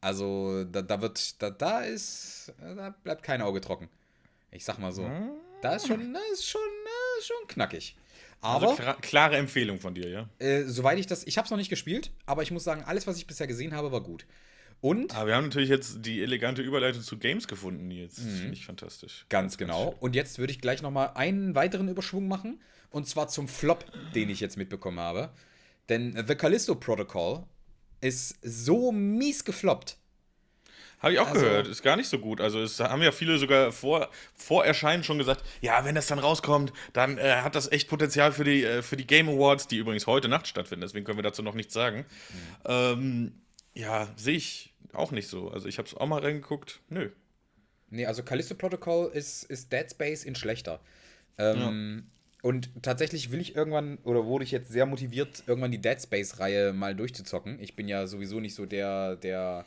[0.00, 3.88] Also, da, da wird, da, da ist, da bleibt kein Auge trocken.
[4.52, 5.10] Ich sag mal so.
[5.62, 7.96] Da ist schon, da ist schon, da ist schon knackig.
[8.40, 8.70] Aber.
[8.70, 10.28] Also klare Empfehlung von dir, ja?
[10.38, 13.16] Äh, soweit ich das, ich hab's noch nicht gespielt, aber ich muss sagen, alles, was
[13.16, 14.26] ich bisher gesehen habe, war gut.
[14.80, 15.14] Und.
[15.14, 18.20] Aber wir haben natürlich jetzt die elegante Überleitung zu Games gefunden, jetzt.
[18.20, 18.36] Mhm.
[18.36, 19.26] Finde ich fantastisch.
[19.28, 19.96] Ganz genau.
[20.00, 22.60] Und jetzt würde ich gleich nochmal einen weiteren Überschwung machen.
[22.90, 23.84] Und zwar zum Flop,
[24.14, 25.30] den ich jetzt mitbekommen habe.
[25.88, 27.44] Denn The Callisto Protocol
[28.00, 29.98] ist so mies gefloppt.
[30.98, 32.40] Habe ich auch also, gehört, ist gar nicht so gut.
[32.40, 36.18] Also es haben ja viele sogar vor, vor Erscheinen schon gesagt, ja, wenn das dann
[36.18, 39.76] rauskommt, dann äh, hat das echt Potenzial für die, äh, für die Game Awards, die
[39.76, 41.98] übrigens heute Nacht stattfinden, deswegen können wir dazu noch nichts sagen.
[41.98, 42.64] Mhm.
[42.64, 43.32] Ähm,
[43.74, 45.50] ja, sehe ich auch nicht so.
[45.50, 47.10] Also ich habe es auch mal reingeguckt, nö.
[47.90, 50.80] Nee, also Callisto Protocol ist, ist Dead Space in schlechter.
[51.38, 52.15] Ähm, ja.
[52.42, 56.72] Und tatsächlich will ich irgendwann, oder wurde ich jetzt sehr motiviert, irgendwann die Dead Space-Reihe
[56.72, 57.58] mal durchzuzocken.
[57.60, 59.64] Ich bin ja sowieso nicht so der, der,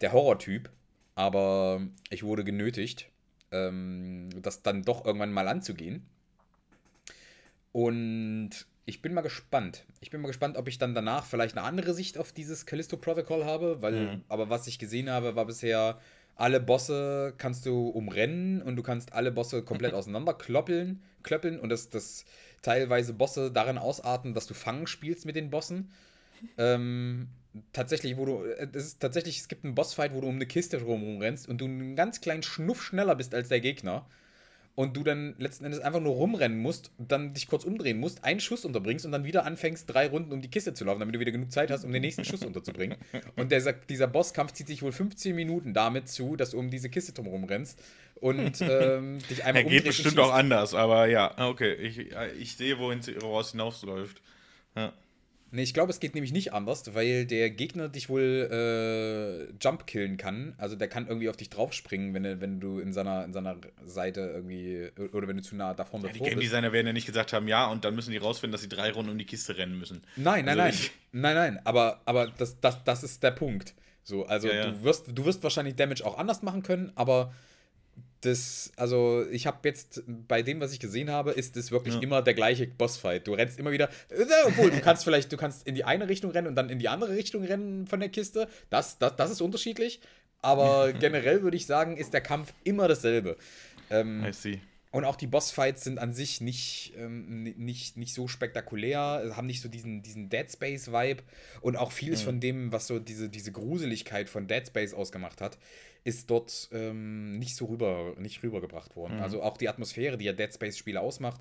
[0.00, 0.70] der Horror-Typ,
[1.14, 1.80] aber
[2.10, 3.08] ich wurde genötigt,
[3.50, 6.06] ähm, das dann doch irgendwann mal anzugehen.
[7.72, 8.50] Und
[8.86, 9.84] ich bin mal gespannt.
[10.00, 12.96] Ich bin mal gespannt, ob ich dann danach vielleicht eine andere Sicht auf dieses Callisto
[12.96, 14.24] Protocol habe, weil, mhm.
[14.28, 15.98] aber was ich gesehen habe, war bisher
[16.36, 21.90] alle Bosse kannst du umrennen und du kannst alle Bosse komplett auseinanderkloppeln klöppeln und das,
[21.90, 22.24] das
[22.62, 25.90] teilweise Bosse darin ausarten, dass du Fangen spielst mit den Bossen.
[26.58, 27.28] Ähm,
[27.72, 30.46] tatsächlich, wo du, äh, es ist tatsächlich, es gibt einen Bossfight, wo du um eine
[30.46, 34.06] Kiste rumrennst und du einen ganz kleinen Schnuff schneller bist als der Gegner
[34.76, 38.40] und du dann letzten Endes einfach nur rumrennen musst dann dich kurz umdrehen musst, einen
[38.40, 41.20] Schuss unterbringst und dann wieder anfängst, drei Runden um die Kiste zu laufen, damit du
[41.20, 42.98] wieder genug Zeit hast, um den nächsten Schuss unterzubringen.
[43.36, 46.88] Und der, dieser Bosskampf zieht sich wohl 15 Minuten damit zu, dass du um diese
[46.88, 47.80] Kiste drum rennst
[48.16, 52.78] und ähm, dich einmal Er geht bestimmt auch anders, aber ja, okay, ich, ich sehe,
[52.78, 54.20] wohin es hinausläuft.
[54.76, 54.92] Ja.
[55.54, 59.86] Nee, ich glaube, es geht nämlich nicht anders, weil der Gegner dich wohl äh, Jump
[59.86, 60.54] killen kann.
[60.58, 64.32] Also der kann irgendwie auf dich draufspringen, wenn, wenn du in seiner, in seiner Seite
[64.34, 67.32] irgendwie oder wenn du zu nah davon ja, Die Game Designer werden ja nicht gesagt
[67.32, 69.78] haben, ja, und dann müssen die rausfinden, dass sie drei Runden um die Kiste rennen
[69.78, 70.02] müssen.
[70.16, 70.76] Nein, nein, also
[71.12, 71.34] nein.
[71.36, 71.60] Nein, nein.
[71.64, 73.74] Aber, aber das, das, das ist der Punkt.
[74.02, 74.70] So, also ja, ja.
[74.72, 77.32] du wirst, du wirst wahrscheinlich Damage auch anders machen können, aber
[78.24, 82.00] das, also ich habe jetzt bei dem, was ich gesehen habe, ist es wirklich ja.
[82.00, 83.26] immer der gleiche Bossfight.
[83.26, 83.88] Du rennst immer wieder,
[84.46, 86.88] obwohl du kannst vielleicht, du kannst in die eine Richtung rennen und dann in die
[86.88, 88.48] andere Richtung rennen von der Kiste.
[88.70, 90.00] Das, das, das ist unterschiedlich.
[90.42, 93.36] Aber generell würde ich sagen, ist der Kampf immer dasselbe.
[93.90, 94.60] Ähm, I see.
[94.94, 99.60] Und auch die Bossfights sind an sich nicht, ähm, nicht, nicht so spektakulär, haben nicht
[99.60, 101.24] so diesen, diesen Dead Space-Vibe.
[101.62, 102.24] Und auch vieles mhm.
[102.26, 105.58] von dem, was so diese, diese Gruseligkeit von Dead Space ausgemacht hat,
[106.04, 109.16] ist dort ähm, nicht so rüber, nicht rübergebracht worden.
[109.16, 109.22] Mhm.
[109.24, 111.40] Also auch die Atmosphäre, die ja Dead Space-Spiele ausmacht,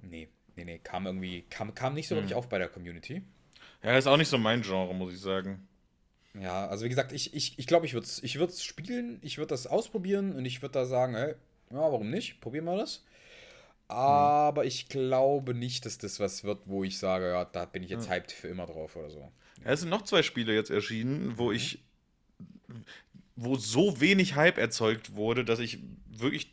[0.00, 2.20] nee, nee, nee, kam irgendwie, kam, kam nicht so mhm.
[2.20, 3.20] wirklich auf bei der Community.
[3.82, 5.68] Ja, ist auch nicht so mein Genre, muss ich sagen.
[6.40, 9.36] Ja, also wie gesagt, ich glaube, ich, ich, glaub, ich würde es ich spielen, ich
[9.36, 11.34] würde das ausprobieren und ich würde da sagen, hey,
[11.70, 12.40] ja, warum nicht?
[12.40, 13.04] Probieren wir das.
[13.88, 17.90] Aber ich glaube nicht, dass das was wird, wo ich sage, ja, da bin ich
[17.90, 18.12] jetzt ja.
[18.12, 19.32] hyped für immer drauf oder so.
[19.64, 21.56] Ja, es sind noch zwei Spiele jetzt erschienen, wo mhm.
[21.56, 21.80] ich,
[23.34, 26.52] wo so wenig Hype erzeugt wurde, dass ich wirklich,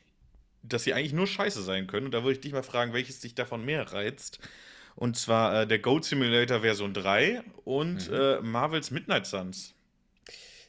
[0.63, 2.07] dass sie eigentlich nur scheiße sein können.
[2.07, 4.39] Und da würde ich dich mal fragen, welches dich davon mehr reizt.
[4.95, 8.15] Und zwar äh, der Goat Simulator Version 3 und mhm.
[8.15, 9.75] äh, Marvels Midnight Suns.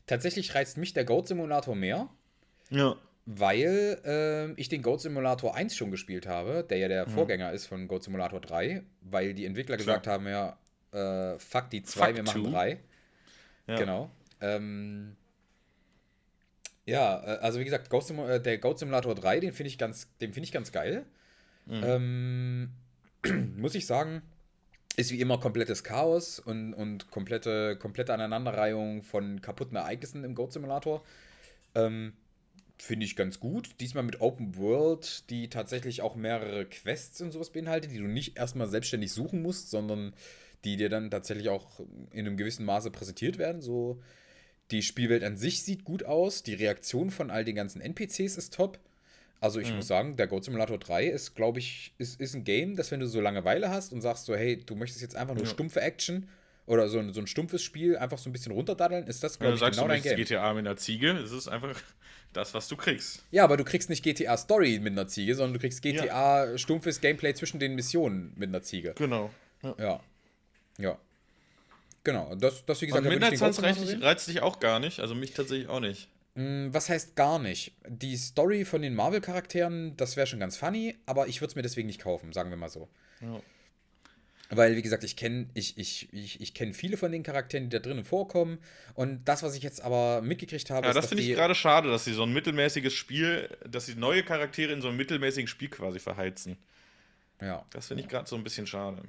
[0.06, 2.10] Tatsächlich reizt mich der Goat Simulator mehr.
[2.68, 2.98] Ja
[3.30, 7.10] weil äh, ich den Goat Simulator 1 schon gespielt habe, der ja der mhm.
[7.10, 9.98] Vorgänger ist von Goat Simulator 3, weil die Entwickler Klar.
[9.98, 10.58] gesagt haben, ja,
[10.92, 12.78] äh, fuck die 2, wir machen 3.
[13.66, 13.76] Ja.
[13.76, 14.10] Genau.
[14.40, 15.14] Ähm,
[16.86, 20.08] ja, äh, also wie gesagt, Goat äh, der Goat Simulator 3, den finde ich ganz,
[20.22, 21.04] den finde ich ganz geil.
[21.66, 21.84] Mhm.
[21.84, 22.70] Ähm,
[23.58, 24.22] muss ich sagen,
[24.96, 30.54] ist wie immer komplettes Chaos und, und komplette, komplette Aneinanderreihung von kaputten Ereignissen im Goat
[30.54, 31.04] Simulator.
[31.74, 32.14] Ähm,
[32.78, 33.70] finde ich ganz gut.
[33.80, 38.38] Diesmal mit Open World, die tatsächlich auch mehrere Quests und sowas beinhaltet, die du nicht
[38.38, 40.14] erstmal selbstständig suchen musst, sondern
[40.64, 41.80] die dir dann tatsächlich auch
[42.12, 43.62] in einem gewissen Maße präsentiert werden.
[43.62, 44.00] So,
[44.70, 48.54] die Spielwelt an sich sieht gut aus, die Reaktion von all den ganzen NPCs ist
[48.54, 48.78] top.
[49.40, 49.76] Also ich mhm.
[49.76, 53.00] muss sagen, der Goat Simulator 3 ist, glaube ich, ist, ist ein Game, das wenn
[53.00, 55.50] du so Langeweile hast und sagst so, hey, du möchtest jetzt einfach nur ja.
[55.50, 56.28] stumpfe Action
[56.68, 59.54] oder so ein, so ein stumpfes Spiel einfach so ein bisschen runterdaddeln, ist das, glaube
[59.54, 60.16] ich, sagst, genau dein Game.
[60.16, 61.74] GTA mit einer Ziege, das ist einfach
[62.32, 63.24] das, was du kriegst.
[63.30, 66.58] Ja, aber du kriegst nicht GTA Story mit einer Ziege, sondern du kriegst GTA ja.
[66.58, 68.94] stumpfes Gameplay zwischen den Missionen mit einer Ziege.
[68.98, 69.30] Genau.
[69.62, 69.74] Ja.
[69.78, 70.00] Ja.
[70.78, 70.98] ja.
[72.04, 72.34] Genau.
[72.34, 75.68] Das, das wie gesagt, Und Midnight Suns reizt, dich auch gar nicht, also mich tatsächlich
[75.68, 76.08] auch nicht.
[76.34, 77.72] Mm, was heißt gar nicht?
[77.88, 81.62] Die Story von den Marvel-Charakteren, das wäre schon ganz funny, aber ich würde es mir
[81.62, 82.88] deswegen nicht kaufen, sagen wir mal so.
[83.22, 83.40] Ja.
[84.50, 87.70] Weil, wie gesagt, ich kenne ich, ich, ich, ich kenn viele von den Charakteren, die
[87.70, 88.58] da drinnen vorkommen.
[88.94, 91.90] Und das, was ich jetzt aber mitgekriegt habe, ja, ist, das finde ich gerade schade,
[91.90, 95.68] dass sie so ein mittelmäßiges Spiel, dass sie neue Charaktere in so einem mittelmäßigen Spiel
[95.68, 96.56] quasi verheizen.
[97.42, 97.64] Ja.
[97.70, 99.02] Das finde ich gerade so ein bisschen schade.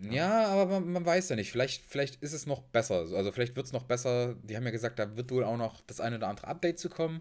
[0.00, 1.52] Ja, aber man, man, weiß ja nicht.
[1.52, 3.06] Vielleicht, vielleicht ist es noch besser.
[3.14, 4.34] Also vielleicht wird es noch besser.
[4.42, 6.88] Die haben ja gesagt, da wird wohl auch noch das eine oder andere Update zu
[6.88, 7.20] kommen.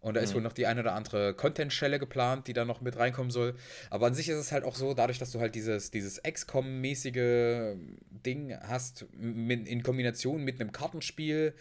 [0.00, 0.36] Und da ist mhm.
[0.36, 3.56] wohl noch die eine oder andere Content-Schelle geplant, die da noch mit reinkommen soll.
[3.90, 7.76] Aber an sich ist es halt auch so, dadurch, dass du halt dieses, dieses XCOM-mäßige
[8.24, 11.54] Ding hast, mit, in Kombination mit einem Kartenspiel,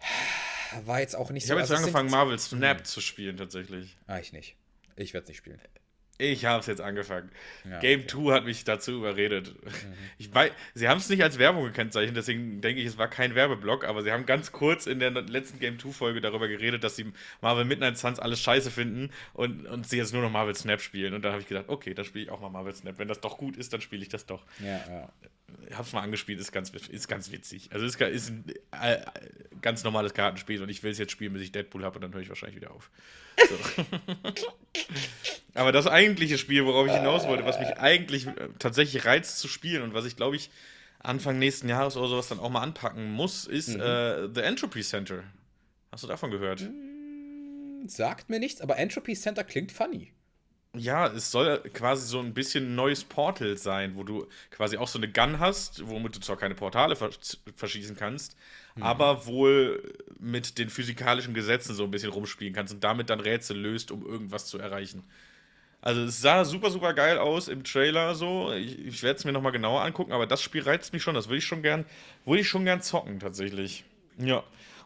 [0.00, 0.86] mhm.
[0.86, 1.52] war jetzt auch nicht ich so.
[1.54, 2.84] Ich habe jetzt also angefangen, Marvel Snap mhm.
[2.84, 3.96] zu spielen, tatsächlich.
[4.08, 4.56] Ah, ich nicht.
[4.96, 5.60] Ich werde es nicht spielen.
[6.18, 7.30] Ich habe es jetzt angefangen.
[7.68, 8.32] Ja, Game 2 okay.
[8.32, 9.54] hat mich dazu überredet.
[9.62, 9.92] Mhm.
[10.18, 13.34] Ich weiß, sie haben es nicht als Werbung gekennzeichnet, deswegen denke ich, es war kein
[13.34, 16.96] Werbeblock, aber sie haben ganz kurz in der letzten Game 2 Folge darüber geredet, dass
[16.96, 17.12] sie
[17.42, 21.14] Marvel Midnight Suns alles scheiße finden und, und sie jetzt nur noch Marvel Snap spielen.
[21.14, 22.98] Und dann habe ich gedacht, okay, dann spiele ich auch mal Marvel Snap.
[22.98, 24.44] Wenn das doch gut ist, dann spiele ich das doch.
[24.60, 25.12] Ja, ja.
[25.68, 27.70] Ich habe es mal angespielt, ist ganz, ist ganz witzig.
[27.72, 28.98] Also es ist ein äh,
[29.62, 32.14] ganz normales Kartenspiel und ich will es jetzt spielen, bis ich Deadpool habe und dann
[32.14, 32.90] höre ich wahrscheinlich wieder auf.
[33.36, 33.56] So.
[35.54, 39.48] Aber das eigentliche Spiel, worauf ich hinaus wollte, was mich eigentlich äh, tatsächlich reizt zu
[39.48, 40.50] spielen und was ich glaube ich
[40.98, 43.80] Anfang nächsten Jahres oder sowas dann auch mal anpacken muss, ist mhm.
[43.80, 45.22] äh, The Entropy Center.
[45.92, 46.60] Hast du davon gehört?
[46.60, 50.12] Hm, sagt mir nichts, aber Entropy Center klingt funny.
[50.78, 54.88] Ja, es soll quasi so ein bisschen ein neues Portal sein, wo du quasi auch
[54.88, 56.96] so eine Gun hast, womit du zwar keine Portale
[57.56, 58.36] verschießen kannst,
[58.74, 58.82] mhm.
[58.82, 63.56] aber wohl mit den physikalischen Gesetzen so ein bisschen rumspielen kannst und damit dann Rätsel
[63.56, 65.04] löst, um irgendwas zu erreichen.
[65.80, 68.52] Also es sah super, super geil aus im Trailer so.
[68.52, 71.14] Ich, ich werde es mir nochmal genauer angucken, aber das Spiel reizt mich schon.
[71.14, 71.84] Das würde ich schon gern,
[72.24, 73.84] würde ich schon gern zocken tatsächlich.
[74.18, 74.38] Ja.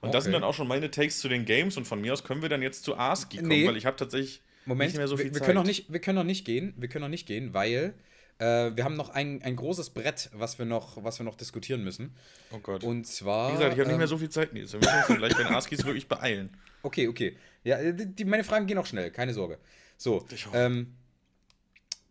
[0.02, 0.12] Und okay.
[0.12, 2.42] das sind dann auch schon meine Takes zu den Games und von mir aus können
[2.42, 3.66] wir dann jetzt zu ASCII kommen, nee.
[3.66, 5.40] weil ich habe tatsächlich Moment, so wir, wir.
[5.40, 7.94] Können noch nicht, wir können noch nicht gehen, wir können noch nicht gehen, weil
[8.38, 11.84] äh, wir haben noch ein, ein großes Brett, was wir, noch, was wir noch diskutieren
[11.84, 12.14] müssen.
[12.50, 12.84] Oh Gott.
[12.84, 13.50] Und zwar.
[13.50, 14.72] Wie gesagt, ich habe ähm, nicht mehr so viel Zeit, Nils.
[14.72, 16.56] Wir müssen uns gleich bei den Askis wirklich beeilen.
[16.82, 17.36] Okay, okay.
[17.64, 19.58] Ja, die, die, meine Fragen gehen auch schnell, keine Sorge.
[19.98, 20.26] So.
[20.54, 20.94] Ähm,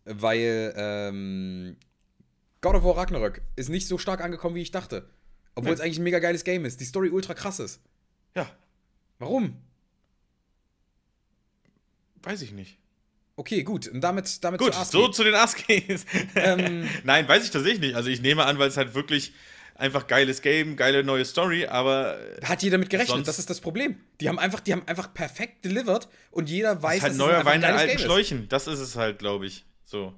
[0.04, 1.76] weil ähm,
[2.60, 5.08] God of War Ragnarök ist nicht so stark angekommen, wie ich dachte.
[5.56, 6.80] Obwohl es eigentlich ein mega geiles Game ist.
[6.80, 7.80] Die Story ultra krass ist.
[8.36, 8.48] Ja.
[9.18, 9.56] Warum?
[12.22, 12.78] Weiß ich nicht.
[13.36, 13.88] Okay, gut.
[13.88, 16.04] Und damit, damit gut, zu so zu den Askis.
[16.34, 17.94] Ähm, Nein, weiß ich tatsächlich nicht.
[17.94, 19.32] Also ich nehme an, weil es halt wirklich
[19.76, 22.18] einfach geiles Game, geile neue Story, aber.
[22.42, 23.98] Hat jeder mit gerechnet, das ist das Problem.
[24.20, 27.44] Die haben einfach, die haben einfach perfekt delivered und jeder weiß, das ist halt neuer
[27.44, 28.48] Wein in alten Schläuchen.
[28.48, 29.64] Das ist es halt, glaube ich.
[29.84, 30.14] So.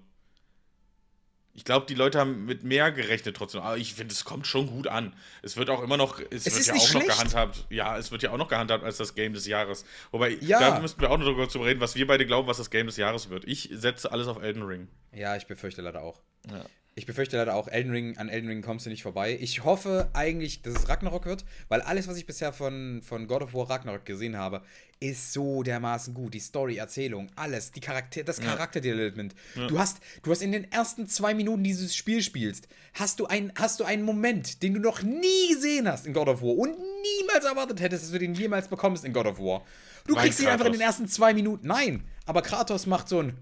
[1.55, 3.61] Ich glaube, die Leute haben mit mehr gerechnet trotzdem.
[3.61, 5.15] Aber ich finde, es kommt schon gut an.
[5.43, 7.09] Es wird auch immer noch, es, es wird ja auch schlecht.
[7.09, 7.67] noch gehandhabt.
[7.69, 9.85] Ja, es wird ja auch noch gehandhabt als das Game des Jahres.
[10.13, 10.59] Wobei, ja.
[10.61, 12.97] da müssten wir auch noch darüber reden, was wir beide glauben, was das Game des
[12.97, 13.45] Jahres wird.
[13.47, 14.89] Ich setze alles auf Elden Ring.
[15.13, 16.21] Ja, ich befürchte leider auch.
[16.51, 16.65] Ja.
[16.95, 19.39] Ich befürchte leider auch, Elden Ring, an Elden Ring kommst du nicht vorbei.
[19.41, 23.43] Ich hoffe eigentlich, dass es Ragnarok wird, weil alles, was ich bisher von, von God
[23.43, 24.61] of War Ragnarok gesehen habe,
[25.01, 26.35] ist so dermaßen gut.
[26.35, 29.35] Die Story, Erzählung, alles, die Charakter, das Charakterdevelopment.
[29.55, 29.69] Ja.
[29.69, 33.53] Du, hast, du hast in den ersten zwei Minuten dieses Spiel spielst, hast du, ein,
[33.57, 36.77] hast du einen Moment, den du noch nie gesehen hast in God of War und
[36.79, 39.65] niemals erwartet hättest, dass du den jemals bekommst in God of War.
[40.07, 41.67] Du mein kriegst ihn einfach in den ersten zwei Minuten.
[41.67, 43.39] Nein, aber Kratos macht so ein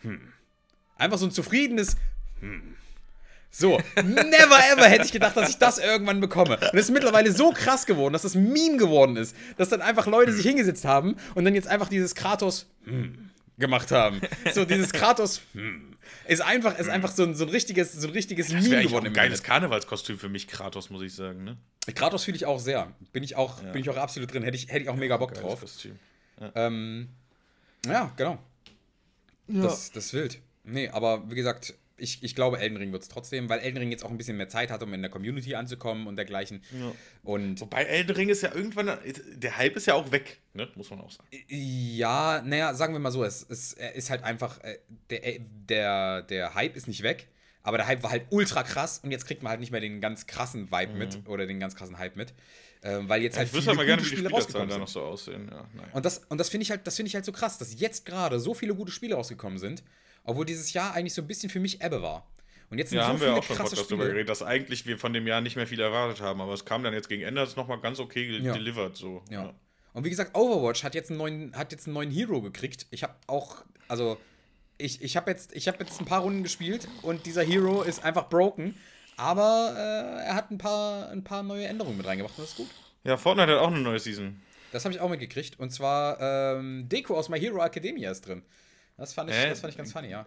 [0.00, 0.32] hm.
[0.96, 1.96] Einfach so ein zufriedenes
[2.40, 2.74] hm.
[3.50, 6.58] So, never ever hätte ich gedacht, dass ich das irgendwann bekomme.
[6.58, 10.06] Und es ist mittlerweile so krass geworden, dass das Meme geworden ist, dass dann einfach
[10.06, 14.20] Leute sich hingesetzt haben und dann jetzt einfach dieses Kratos hm, gemacht haben.
[14.52, 18.12] So, dieses Kratos hm, ist einfach, ist einfach so ein, so ein richtiges, so ein
[18.12, 19.06] richtiges das Meme geworden.
[19.06, 21.44] Ein geiles Karnevalskostüm für mich, Kratos, muss ich sagen.
[21.44, 21.56] Ne?
[21.94, 22.92] Kratos fühle ich auch sehr.
[23.12, 23.72] Bin ich auch, ja.
[23.72, 24.42] bin ich auch absolut drin.
[24.42, 25.60] Hätte ich, hätte ich auch mega Bock drauf.
[25.60, 25.98] Kostüm.
[26.38, 26.52] Ja.
[26.54, 27.08] Ähm,
[27.86, 28.38] ja, genau.
[29.48, 29.62] Ja.
[29.62, 30.38] Das, das ist wild.
[30.64, 33.90] Nee, aber wie gesagt, ich, ich glaube, Elden Ring wird es trotzdem, weil Elden Ring
[33.90, 36.62] jetzt auch ein bisschen mehr Zeit hat, um in der Community anzukommen und dergleichen.
[36.72, 36.92] Ja.
[37.22, 38.96] Und Wobei Elden Ring ist ja irgendwann,
[39.34, 40.68] der Hype ist ja auch weg, ne?
[40.74, 41.28] muss man auch sagen.
[41.48, 44.78] Ja, naja, sagen wir mal so, es, es ist halt einfach, äh,
[45.10, 47.28] der, äh, der, der Hype ist nicht weg,
[47.62, 50.00] aber der Hype war halt ultra krass und jetzt kriegt man halt nicht mehr den
[50.00, 50.98] ganz krassen Vibe mhm.
[50.98, 52.32] mit oder den ganz krassen Hype mit.
[52.80, 54.78] Ähm, weil jetzt halt ja, viele mal gerne, wie die Spiele rausgekommen sind.
[54.78, 55.50] noch so aussehen.
[55.50, 58.06] Ja, und das, und das finde ich, halt, find ich halt so krass, dass jetzt
[58.06, 59.82] gerade so viele gute Spiele rausgekommen sind
[60.28, 62.26] obwohl dieses Jahr eigentlich so ein bisschen für mich Ebbe war.
[62.70, 64.98] Und jetzt sind ja, so haben wir auch schon Podcast darüber geredet, dass eigentlich wir
[64.98, 67.40] von dem Jahr nicht mehr viel erwartet haben, aber es kam dann jetzt gegen Ende,
[67.40, 68.52] das ist nochmal ganz okay ja.
[68.52, 68.94] delivered.
[68.94, 69.22] So.
[69.30, 69.44] Ja.
[69.44, 69.54] ja.
[69.94, 72.86] Und wie gesagt, Overwatch hat jetzt einen neuen, hat jetzt einen neuen Hero gekriegt.
[72.90, 74.18] Ich habe auch, also
[74.76, 78.28] ich, ich habe jetzt, hab jetzt ein paar Runden gespielt und dieser Hero ist einfach
[78.28, 78.74] broken.
[79.16, 82.56] Aber äh, er hat ein paar, ein paar neue Änderungen mit reingebracht und das ist
[82.58, 82.68] gut.
[83.02, 84.40] Ja, Fortnite hat auch eine neue Season.
[84.72, 85.58] Das habe ich auch mitgekriegt.
[85.58, 88.42] Und zwar ähm, Deko aus My Hero Academia ist drin.
[88.98, 90.26] Das fand ich, äh, das fand ich ganz funny, ja.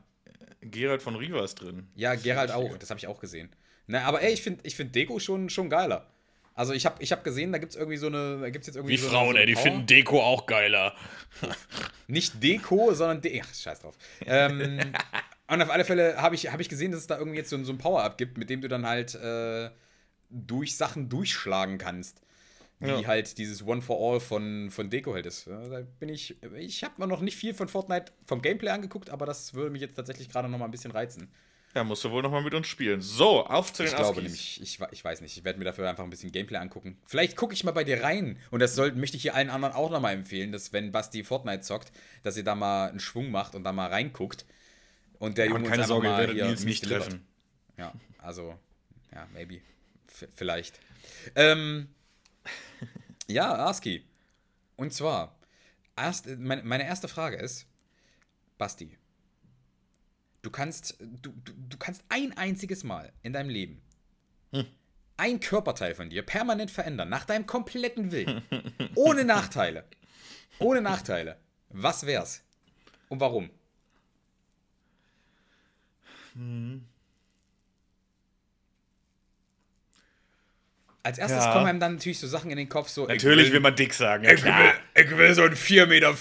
[0.62, 1.88] Gerald von Riva ist drin.
[1.96, 3.50] Ja, Gerald auch, das habe ich auch gesehen.
[3.88, 6.08] Na, aber ey, ich finde ich find Deko schon, schon geiler.
[6.54, 8.94] Also ich habe ich hab gesehen, da gibt es irgendwie so eine, gibt's jetzt irgendwie
[8.94, 10.96] Wie so Frauen, eine, so ey, die finden Deko auch geiler.
[12.08, 13.98] Nicht Deko, sondern De Ach, scheiß drauf.
[14.26, 14.80] Ähm,
[15.48, 17.62] und auf alle Fälle habe ich, hab ich gesehen, dass es da irgendwie jetzt so,
[17.64, 19.70] so ein Power-Up gibt, mit dem du dann halt äh,
[20.30, 22.22] durch Sachen durchschlagen kannst
[22.82, 23.06] wie ja.
[23.06, 25.48] halt dieses One for All von, von Deko halt ist.
[25.48, 29.26] Da bin ich, ich habe mir noch nicht viel von Fortnite vom Gameplay angeguckt, aber
[29.26, 31.32] das würde mich jetzt tatsächlich gerade noch mal ein bisschen reizen.
[31.74, 33.00] Ja, musst du wohl noch mal mit uns spielen.
[33.00, 35.90] So, auf zu den Ich glaube nämlich, ich, ich weiß nicht, ich werde mir dafür
[35.90, 36.98] einfach ein bisschen Gameplay angucken.
[37.06, 39.74] Vielleicht gucke ich mal bei dir rein und das soll, möchte ich hier allen anderen
[39.74, 41.92] auch noch mal empfehlen, dass wenn Basti Fortnite zockt,
[42.24, 44.46] dass ihr da mal einen Schwung macht und da mal reinguckt.
[45.20, 47.26] Und der ja, Junge keine Sorge, mal hier Nils nicht treffen.
[47.78, 48.58] Ja, also,
[49.14, 49.62] ja, maybe.
[50.08, 50.80] F vielleicht.
[51.36, 51.88] Ähm,
[53.28, 54.06] ja, Aski.
[54.76, 55.36] Und zwar,
[55.96, 57.68] erst, meine, meine erste Frage ist,
[58.58, 58.98] Basti,
[60.42, 63.82] du kannst, du, du, du kannst ein einziges Mal in deinem Leben
[64.52, 64.68] hm.
[65.18, 68.44] ein Körperteil von dir permanent verändern, nach deinem kompletten Willen.
[68.96, 69.86] ohne Nachteile.
[70.60, 71.40] Ohne Nachteile.
[71.70, 72.44] Was wär's?
[73.10, 73.50] Und warum?
[76.34, 76.88] Hm.
[81.04, 81.54] Als erstes ja.
[81.54, 83.08] kommen einem dann natürlich so Sachen in den Kopf, so.
[83.08, 84.24] Natürlich will, will, man dick sagen.
[84.24, 84.54] Ja, ich, will,
[84.94, 86.14] ich, will, so ein 4,40 Meter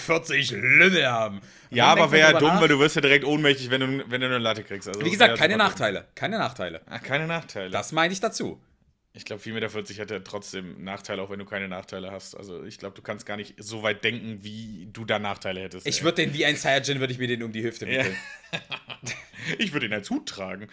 [0.57, 1.39] Lümmel haben.
[1.71, 2.61] Und ja, aber wäre ja dumm, nach.
[2.63, 4.89] weil du wirst ja direkt ohnmächtig, wenn du, wenn du eine Latte kriegst.
[4.89, 6.07] Also Wie gesagt, keine Nachteile.
[6.15, 6.81] Keine Nachteile.
[6.89, 7.71] Ach, keine Nachteile.
[7.71, 8.61] Das meine ich dazu.
[9.13, 12.37] Ich glaube, 4,40 Meter hat ja trotzdem Nachteile, auch wenn du keine Nachteile hast.
[12.37, 15.87] Also ich glaube, du kannst gar nicht so weit denken, wie du da Nachteile hättest.
[15.87, 18.17] Ich würde den wie ein Saiyajin, würde ich mir den um die Hüfte wickeln.
[18.53, 18.61] Ja.
[19.59, 20.69] ich würde ihn als Hut tragen.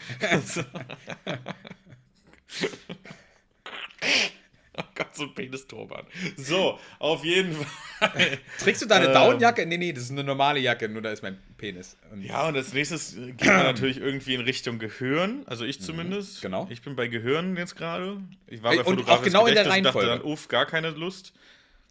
[4.80, 6.06] Oh Gott, so ein Penisturban.
[6.36, 8.38] So, auf jeden Fall.
[8.60, 9.66] Trägst du da eine ähm, Downjacke?
[9.66, 11.98] Nee, nee, das ist eine normale Jacke, nur da ist mein Penis.
[12.12, 15.42] Und ja, und als nächstes geht man natürlich irgendwie in Richtung Gehirn.
[15.48, 16.44] Also ich mhm, zumindest.
[16.44, 16.68] Genau.
[16.70, 18.22] Ich bin bei Gehirn jetzt gerade.
[18.46, 20.08] Ich war bei und auch genau in der Reihenfolge.
[20.08, 21.34] dachte dann, uff, gar keine Lust.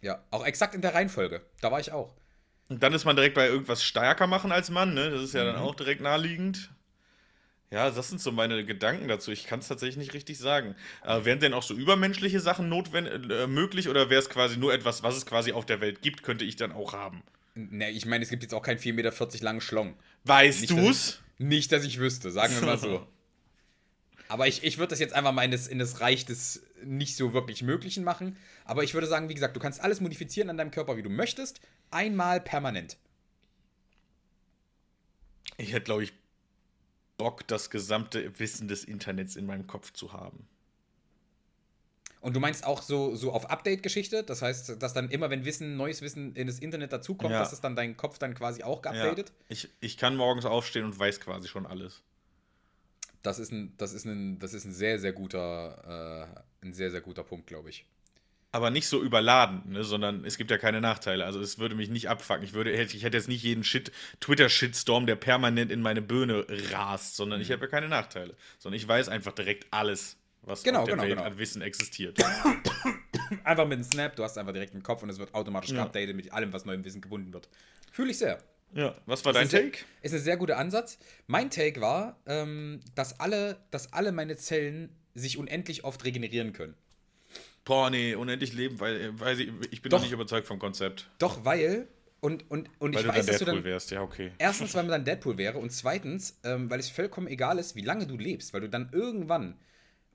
[0.01, 1.41] Ja, auch exakt in der Reihenfolge.
[1.59, 2.13] Da war ich auch.
[2.69, 5.09] Und dann ist man direkt bei irgendwas stärker machen als Mann, ne?
[5.09, 5.47] Das ist ja mhm.
[5.47, 6.69] dann auch direkt naheliegend.
[7.69, 9.31] Ja, das sind so meine Gedanken dazu.
[9.31, 10.75] Ich kann es tatsächlich nicht richtig sagen.
[11.03, 14.73] Äh, wären denn auch so übermenschliche Sachen notwendig, äh, möglich oder wäre es quasi nur
[14.73, 17.23] etwas, was es quasi auf der Welt gibt, könnte ich dann auch haben?
[17.55, 19.95] Ne, ich meine, es gibt jetzt auch keinen 4,40 Meter langen Schlong.
[20.23, 21.21] Weißt du es?
[21.39, 23.05] Nicht, dass ich wüsste, sagen wir mal so.
[24.29, 27.15] Aber ich, ich würde das jetzt einfach mal in das, in das Reich des nicht
[27.15, 28.37] so wirklich Möglichen machen.
[28.65, 31.09] Aber ich würde sagen, wie gesagt, du kannst alles modifizieren an deinem Körper, wie du
[31.09, 31.61] möchtest.
[31.91, 32.97] Einmal permanent.
[35.57, 36.13] Ich hätte, glaube ich,
[37.17, 40.47] Bock, das gesamte Wissen des Internets in meinem Kopf zu haben.
[42.19, 44.23] Und du meinst auch so, so auf Update-Geschichte?
[44.23, 47.39] Das heißt, dass dann immer, wenn Wissen, neues Wissen in das Internet dazukommt, ja.
[47.39, 49.29] dass es dann dein Kopf dann quasi auch geupdatet?
[49.29, 49.45] Ja.
[49.49, 52.01] Ich, ich kann morgens aufstehen und weiß quasi schon alles.
[53.21, 56.91] Das ist ein, das ist ein, das ist ein sehr, sehr guter, äh, ein sehr,
[56.91, 57.85] sehr guter Punkt, glaube ich.
[58.51, 61.25] Aber nicht so überladen, ne, sondern es gibt ja keine Nachteile.
[61.25, 62.43] Also es würde mich nicht abfacken.
[62.45, 63.91] Ich, würde, ich hätte jetzt nicht jeden Shit,
[64.21, 67.53] Twitter-Shitstorm, der permanent in meine Birne rast, sondern ich mhm.
[67.53, 68.35] habe ja keine Nachteile.
[68.57, 70.17] Sondern ich weiß einfach direkt alles
[70.47, 71.27] was genau, auf der genau, Welt genau.
[71.27, 72.17] an Wissen existiert.
[73.43, 75.83] einfach mit einem Snap, du hast einfach direkt einen Kopf und es wird automatisch ja.
[75.83, 77.49] geupdatet mit allem, was neuem Wissen gebunden wird.
[77.91, 78.39] Fühle ich sehr.
[78.73, 79.79] Ja, was war dein Take?
[80.01, 80.99] Ist ein sehr guter Ansatz.
[81.27, 86.75] Mein Take war, ähm, dass, alle, dass alle meine Zellen sich unendlich oft regenerieren können.
[87.67, 91.09] Boah, nee, unendlich leben, weil, weil ich, ich bin doch, noch nicht überzeugt vom Konzept.
[91.19, 91.87] Doch, weil
[92.19, 93.63] und, und, und weil ich du weiß, dass Deadpool du dann.
[93.63, 93.91] Wärst.
[93.91, 94.31] Ja, okay.
[94.37, 97.81] Erstens, weil man dann Deadpool wäre und zweitens, ähm, weil es vollkommen egal ist, wie
[97.81, 99.55] lange du lebst, weil du dann irgendwann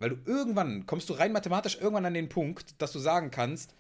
[0.03, 3.73] weil du irgendwann kommst du rein mathematisch irgendwann an den Punkt, dass du sagen kannst,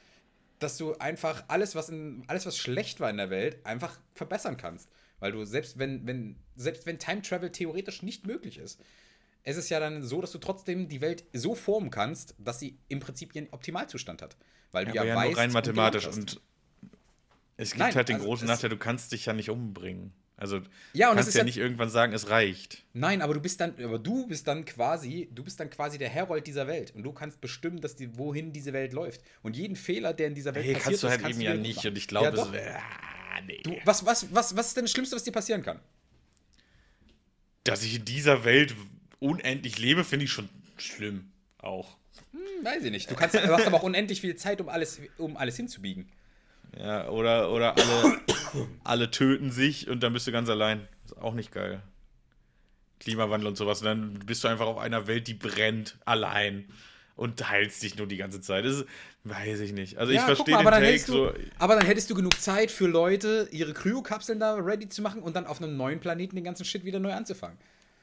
[0.60, 4.56] dass du einfach alles, was in, alles, was schlecht war in der Welt, einfach verbessern
[4.56, 4.88] kannst.
[5.18, 8.80] Weil du, selbst wenn, wenn, selbst wenn Time Travel theoretisch nicht möglich ist,
[9.44, 12.78] es ist ja dann so, dass du trotzdem die Welt so formen kannst, dass sie
[12.88, 14.36] im Prinzip ihren Optimalzustand hat.
[14.70, 16.40] Weil du ja, ja, ja weißt, nur rein mathematisch und,
[17.56, 20.12] es gibt Nein, halt den also großen Nachteil, du kannst dich ja nicht umbringen.
[20.36, 20.60] Also
[20.92, 22.84] ja, und kannst ja, ja nicht irgendwann sagen, es reicht.
[22.94, 26.08] Nein, aber du bist dann, aber du bist dann quasi, du bist dann quasi der
[26.08, 29.20] Herold dieser Welt und du kannst bestimmen, dass die, wohin diese Welt läuft.
[29.42, 31.54] Und jeden Fehler, der in dieser Welt hey, passiert kannst du halt kannst eben ja
[31.54, 31.86] nicht.
[31.86, 33.60] Und ich glaube, ja, es, ah, nee.
[33.62, 35.78] du, was, was, was, was ist denn das Schlimmste, was dir passieren kann?
[37.62, 38.74] Dass ich in dieser Welt
[39.22, 41.30] unendlich lebe, finde ich schon schlimm.
[41.58, 41.96] Auch.
[42.32, 43.10] Hm, weiß ich nicht.
[43.10, 46.08] Du, kannst, du hast aber auch unendlich viel Zeit, um alles, um alles hinzubiegen.
[46.76, 48.20] Ja, oder, oder alle,
[48.84, 50.88] alle töten sich und dann bist du ganz allein.
[51.04, 51.82] Ist auch nicht geil.
[53.00, 53.80] Klimawandel und sowas.
[53.80, 56.66] Und dann bist du einfach auf einer Welt, die brennt, allein.
[57.14, 58.64] Und teilst dich nur die ganze Zeit.
[58.64, 58.86] Das ist,
[59.24, 59.98] weiß ich nicht.
[59.98, 61.34] Also ja, ich verstehe den Take du, so.
[61.58, 65.36] Aber dann hättest du genug Zeit für Leute, ihre Kryokapseln da ready zu machen und
[65.36, 67.58] dann auf einem neuen Planeten den ganzen Shit wieder neu anzufangen.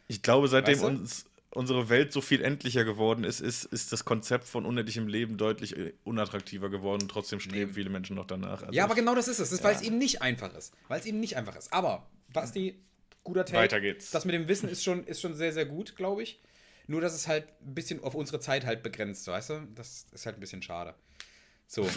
[0.10, 0.88] Ich glaube, seitdem weißt du?
[0.88, 5.38] uns unsere Welt so viel endlicher geworden ist, ist, ist das Konzept von unendlichem Leben
[5.38, 7.74] deutlich äh, unattraktiver geworden und trotzdem streben nee.
[7.74, 8.62] viele Menschen noch danach.
[8.62, 9.52] Also ja, aber genau das ist es.
[9.52, 9.64] Ja.
[9.64, 10.74] weil es eben nicht einfach ist.
[10.88, 11.74] Weil es eben nicht einfach ist.
[11.74, 12.80] Aber, Basti,
[13.24, 13.58] guter Take.
[13.58, 14.12] Weiter geht's.
[14.12, 16.40] Das mit dem Wissen ist schon, ist schon sehr, sehr gut, glaube ich.
[16.88, 19.68] Nur, dass es halt ein bisschen auf unsere Zeit halt begrenzt, weißt du?
[19.76, 20.96] Das ist halt ein bisschen schade.
[21.68, 21.88] So.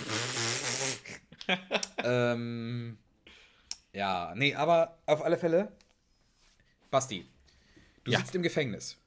[2.04, 2.98] ähm,
[3.94, 5.72] ja, nee, aber auf alle Fälle,
[6.90, 7.26] Basti,
[8.04, 8.18] du ja.
[8.18, 8.98] sitzt im Gefängnis.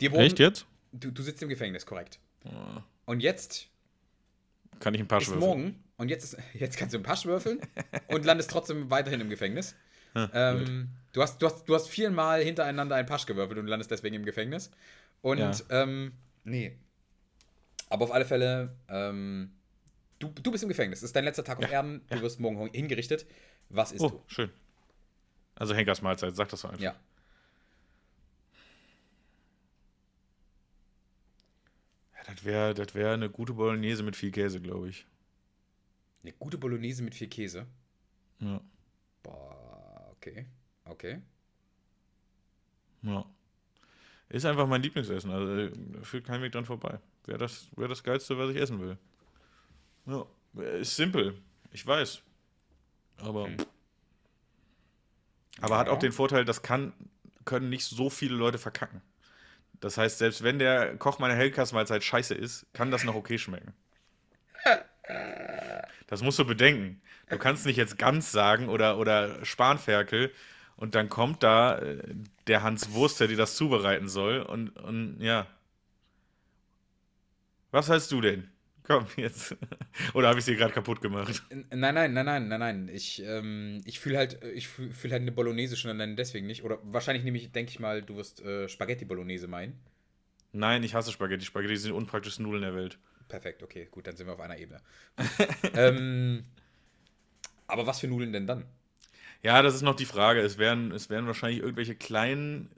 [0.00, 0.66] Dir wurden, Echt jetzt?
[0.92, 2.18] Du, du sitzt im Gefängnis, korrekt.
[2.44, 2.84] Ja.
[3.06, 3.68] Und jetzt
[4.80, 5.40] kann ich ein Pasch würfeln.
[5.40, 7.60] morgen und jetzt, ist, jetzt kannst du ein Pasch würfeln
[8.08, 9.74] und landest trotzdem weiterhin im Gefängnis.
[10.14, 14.14] ähm, du, hast, du, hast, du hast viermal hintereinander einen Pasch gewürfelt und landest deswegen
[14.14, 14.70] im Gefängnis.
[15.22, 15.52] Und, ja.
[15.70, 16.12] ähm,
[16.44, 16.78] nee.
[17.90, 19.52] Aber auf alle Fälle, ähm,
[20.18, 21.00] du, du bist im Gefängnis.
[21.00, 21.70] Es ist dein letzter Tag auf ja.
[21.70, 22.02] Erden.
[22.10, 23.26] Du wirst morgen hingerichtet.
[23.70, 24.22] Was ist oh, du?
[24.26, 24.50] schön.
[25.56, 26.82] Also Henkers Mahlzeit, sag das so einfach.
[26.82, 26.94] Ja.
[32.34, 35.06] Das wäre das wär eine gute Bolognese mit viel Käse, glaube ich.
[36.22, 37.66] Eine gute Bolognese mit viel Käse?
[38.40, 38.60] Ja.
[39.22, 40.46] Boah, okay.
[40.84, 41.22] Okay.
[43.02, 43.24] Ja.
[44.30, 45.30] Ist einfach mein Lieblingsessen.
[45.30, 46.98] Also da führt kein Weg dran vorbei.
[47.26, 48.98] Wäre das, wär das Geilste, was ich essen will.
[50.06, 50.26] Ja.
[50.80, 51.40] Ist simpel.
[51.72, 52.22] Ich weiß.
[53.18, 53.46] Aber.
[53.46, 53.56] Hm.
[55.60, 55.78] Aber ja.
[55.78, 56.92] hat auch den Vorteil, das kann,
[57.44, 59.02] können nicht so viele Leute verkacken.
[59.84, 63.74] Das heißt, selbst wenn der Koch meiner Hellkastmahlzeit scheiße ist, kann das noch okay schmecken.
[66.06, 67.02] Das musst du bedenken.
[67.28, 70.32] Du kannst nicht jetzt ganz sagen oder, oder Spanferkel
[70.76, 71.98] und dann kommt da äh,
[72.46, 75.46] der Hans Wurst, der dir das zubereiten soll und, und ja.
[77.70, 78.50] Was heißt du denn?
[78.86, 79.56] Komm, jetzt.
[80.14, 81.42] Oder habe ich sie gerade kaputt gemacht?
[81.70, 82.90] Nein, nein, nein, nein, nein, nein.
[82.92, 86.64] Ich, ähm, ich fühle halt, ich fühle fühl halt eine Bolognese schon allein deswegen nicht.
[86.64, 89.80] Oder wahrscheinlich nehme ich, denke ich mal, du wirst äh, Spaghetti Bolognese meinen.
[90.52, 91.46] Nein, ich hasse Spaghetti.
[91.46, 92.98] Spaghetti sind die unpraktischsten Nudeln der Welt.
[93.28, 94.80] Perfekt, okay, gut, dann sind wir auf einer Ebene.
[95.74, 96.44] ähm,
[97.66, 98.64] aber was für Nudeln denn dann?
[99.42, 100.40] Ja, das ist noch die Frage.
[100.40, 102.70] Es werden, es werden wahrscheinlich irgendwelche kleinen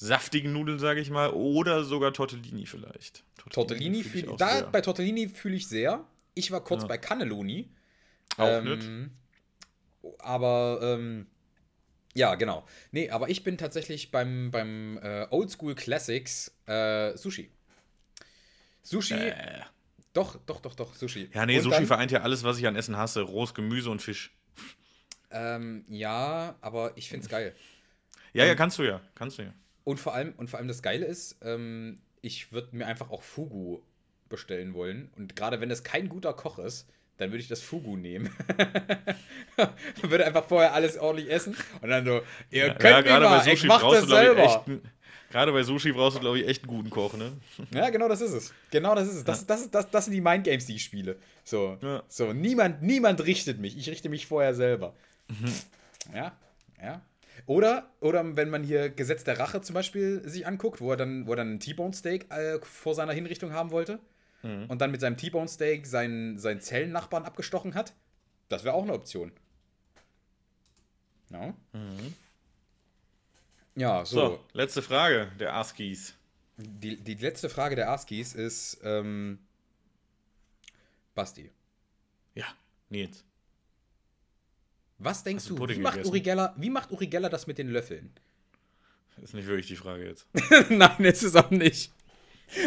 [0.00, 3.22] saftigen Nudeln, sage ich mal, oder sogar Tortellini vielleicht.
[3.36, 6.06] Tortellini, Tortellini fühl, da, bei Tortellini fühle ich sehr.
[6.34, 6.88] Ich war kurz ja.
[6.88, 7.68] bei Cannelloni.
[8.38, 9.10] Auch ähm,
[10.02, 10.18] nicht.
[10.20, 11.26] Aber ähm,
[12.14, 12.66] Ja, genau.
[12.92, 17.50] Nee, aber ich bin tatsächlich beim, beim äh, Oldschool Classics äh, Sushi.
[18.82, 19.14] Sushi.
[19.14, 19.60] Äh.
[20.14, 21.28] Doch, doch, doch, doch, Sushi.
[21.34, 23.20] Ja, nee, und Sushi dann, vereint ja alles, was ich an Essen hasse.
[23.20, 24.34] Rohes Gemüse und Fisch.
[25.30, 27.54] Ähm, ja, aber ich find's geil.
[28.32, 29.00] Ja, ja, kannst du ja.
[29.14, 29.54] Kannst du ja.
[29.84, 33.22] Und vor allem, und vor allem das Geile ist, ähm, ich würde mir einfach auch
[33.22, 33.80] Fugu
[34.28, 35.10] bestellen wollen.
[35.16, 36.86] Und gerade wenn es kein guter Koch ist,
[37.18, 38.30] dann würde ich das Fugu nehmen.
[40.02, 43.64] würde einfach vorher alles ordentlich essen und dann so, ihr ja, könnt ja, mal, ich
[43.64, 44.64] mach das selber.
[45.30, 47.32] Gerade bei Sushi brauchst du, glaube ich, echt einen guten Koch, ne?
[47.72, 48.52] Ja, genau das ist es.
[48.70, 49.24] Genau das ist es.
[49.24, 51.18] Das, das, das, das sind die Mindgames, die ich spiele.
[51.44, 52.02] So, ja.
[52.08, 53.76] so niemand, niemand richtet mich.
[53.78, 54.94] Ich richte mich vorher selber.
[55.28, 55.52] Mhm.
[56.14, 56.36] Ja,
[56.82, 57.00] ja.
[57.46, 61.26] Oder, oder wenn man hier Gesetz der Rache zum Beispiel sich anguckt, wo er dann,
[61.26, 63.98] wo er dann einen T-Bone Steak äh, vor seiner Hinrichtung haben wollte
[64.42, 64.66] mhm.
[64.68, 67.92] und dann mit seinem T-Bone Steak seinen, seinen Zellennachbarn abgestochen hat,
[68.48, 69.32] das wäre auch eine Option.
[71.30, 71.54] Ja.
[71.72, 72.14] Mhm.
[73.76, 74.20] Ja, so.
[74.20, 74.44] so.
[74.52, 76.14] letzte Frage der Askies.
[76.56, 79.38] Die, die letzte Frage der Askies ist ähm,
[81.14, 81.50] Basti.
[82.34, 82.46] Ja,
[82.90, 83.24] Nils.
[85.00, 88.12] Was denkst du, wie macht, Uri Geller, wie macht Uri Geller das mit den Löffeln?
[89.22, 90.26] Ist nicht wirklich die Frage jetzt.
[90.70, 91.90] Nein, ist es auch nicht.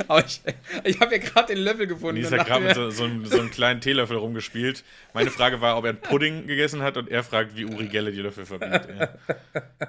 [0.07, 0.41] Aber ich,
[0.83, 2.21] ich habe ja gerade den Löffel gefunden.
[2.21, 4.83] Nils hat gerade mit so, so, einem, so, einem, kleinen Teelöffel rumgespielt.
[5.13, 8.11] Meine Frage war, ob er einen Pudding gegessen hat und er fragt, wie Uri Geller
[8.11, 8.87] die Löffel verbindet.
[8.97, 9.79] Ja.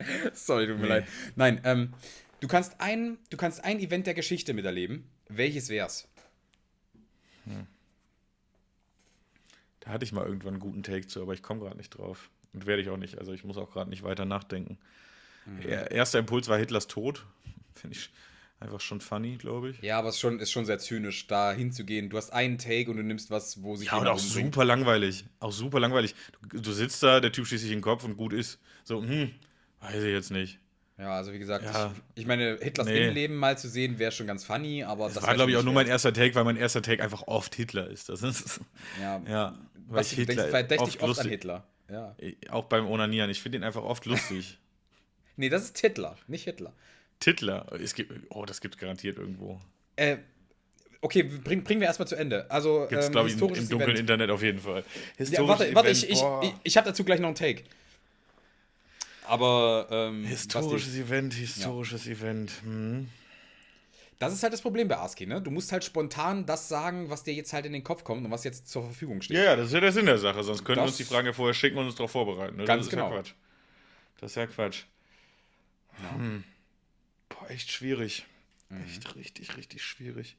[0.34, 0.88] Sorry, tut mir nee.
[0.88, 1.06] leid.
[1.34, 1.94] Nein, ähm,
[2.40, 5.08] du, kannst ein, du kannst ein Event der Geschichte miterleben.
[5.28, 6.08] Welches wär's?
[7.44, 7.66] Hm.
[9.82, 12.30] Da hatte ich mal irgendwann einen guten Take zu, aber ich komme gerade nicht drauf.
[12.52, 13.18] Und werde ich auch nicht.
[13.18, 14.78] Also ich muss auch gerade nicht weiter nachdenken.
[15.44, 15.68] Mhm.
[15.68, 17.26] Erster Impuls war Hitlers Tod.
[17.74, 18.10] Finde ich
[18.60, 19.82] einfach schon funny, glaube ich.
[19.82, 22.10] Ja, aber es ist schon, ist schon sehr zynisch, da hinzugehen.
[22.10, 23.88] Du hast einen Take und du nimmst was, wo sich.
[23.88, 24.54] Ja, und auch umbringt.
[24.54, 25.24] super langweilig.
[25.40, 26.14] Auch super langweilig.
[26.48, 28.60] Du, du, sitzt da, der Typ schießt sich in den Kopf und gut ist.
[28.84, 29.32] So, hm,
[29.80, 30.60] weiß ich jetzt nicht.
[30.98, 31.92] Ja, also wie gesagt, ja.
[32.14, 32.98] ich, ich, meine, Hitlers nee.
[32.98, 35.64] Innenleben mal zu sehen, wäre schon ganz funny, aber das, das war, glaube ich, auch
[35.64, 38.08] nur mein erster Take, weil mein erster Take einfach oft Hitler ist.
[38.08, 38.60] Das ist
[39.00, 39.58] ja, ja
[39.92, 41.66] weil ich Hitler verdächtig oft, oft an Hitler.
[41.90, 42.16] Ja.
[42.50, 43.30] Auch beim Onanieren.
[43.30, 44.58] Ich finde ihn einfach oft lustig.
[45.36, 46.72] nee, das ist Hitler, nicht Hitler.
[47.20, 47.66] Titler.
[47.80, 49.60] Es gibt, oh, das gibt garantiert irgendwo.
[49.96, 50.18] Äh,
[51.00, 52.50] okay, bring, bringen wir erstmal zu Ende.
[52.50, 53.98] Also, Gibt's, ähm, glaube ich, im, im dunklen Event.
[54.00, 54.84] Internet auf jeden Fall.
[55.18, 57.62] Ja, warte, warte, ich, ich, ich, ich habe dazu gleich noch einen Take.
[59.26, 59.86] Aber.
[59.90, 62.12] Ähm, historisches Event, historisches ja.
[62.12, 62.50] Event.
[62.64, 63.08] Hm.
[64.22, 65.42] Das ist halt das Problem bei ASCII, ne?
[65.42, 68.30] Du musst halt spontan das sagen, was dir jetzt halt in den Kopf kommt und
[68.30, 69.36] was jetzt zur Verfügung steht.
[69.36, 70.44] Ja, ja das ist ja der Sinn der Sache.
[70.44, 72.56] Sonst können wir uns die Fragen ja vorher schicken und uns darauf vorbereiten.
[72.56, 72.64] Ne?
[72.64, 73.10] Ganz das genau.
[73.10, 73.32] Ja Quatsch.
[74.20, 74.84] Das ist ja Quatsch.
[76.00, 76.14] Ja.
[76.14, 76.44] Hm.
[77.30, 78.24] Boah, echt schwierig.
[78.68, 78.84] Mhm.
[78.84, 80.36] Echt richtig, richtig schwierig.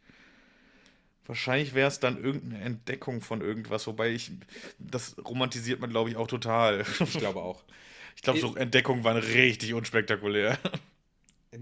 [1.26, 4.32] Wahrscheinlich wäre es dann irgendeine Entdeckung von irgendwas, wobei ich,
[4.80, 6.86] das romantisiert man, glaube ich, auch total.
[7.02, 7.64] Ich glaube auch.
[8.16, 10.60] Ich glaube, so Entdeckungen waren richtig unspektakulär.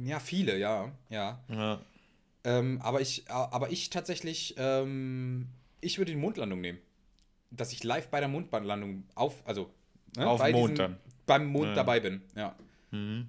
[0.03, 0.91] Ja, viele, ja.
[1.09, 1.39] Ja.
[1.47, 1.79] ja.
[2.43, 5.47] Ähm, aber, ich, aber ich tatsächlich, ähm,
[5.79, 6.79] ich würde die Mondlandung nehmen.
[7.51, 9.69] Dass ich live bei der Mondlandung auf, also
[10.15, 10.97] ne, auf Mond diesen, dann.
[11.25, 11.73] beim Mond ja.
[11.73, 12.55] dabei bin, ja.
[12.91, 13.27] Mhm.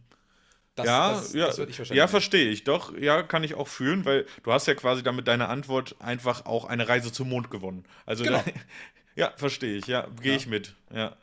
[0.74, 2.64] Das, ja, das, ja, das ja verstehe ich.
[2.64, 6.46] Doch, ja, kann ich auch fühlen, weil du hast ja quasi damit deine Antwort einfach
[6.46, 7.84] auch eine Reise zum Mond gewonnen.
[8.06, 8.42] Also, genau.
[8.42, 8.52] da,
[9.16, 10.38] ja, verstehe ich, ja, gehe ja.
[10.38, 11.14] ich mit, ja.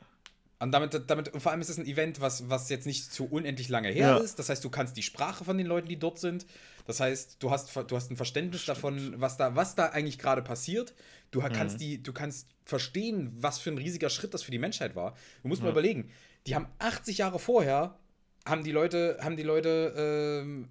[0.60, 3.70] Und damit, damit, vor allem ist es ein Event, was, was jetzt nicht zu unendlich
[3.70, 4.16] lange her ja.
[4.18, 4.38] ist.
[4.38, 6.44] Das heißt, du kannst die Sprache von den Leuten, die dort sind.
[6.86, 8.76] Das heißt, du hast, du hast ein Verständnis Stimmt.
[8.76, 10.94] davon, was da, was da eigentlich gerade passiert.
[11.30, 11.78] Du kannst, mhm.
[11.78, 15.14] die, du kannst verstehen, was für ein riesiger Schritt das für die Menschheit war.
[15.42, 15.64] Du musst ja.
[15.64, 16.10] mal überlegen,
[16.46, 17.96] die haben 80 Jahre vorher,
[18.44, 20.68] haben die Leute, haben die Leute, ähm,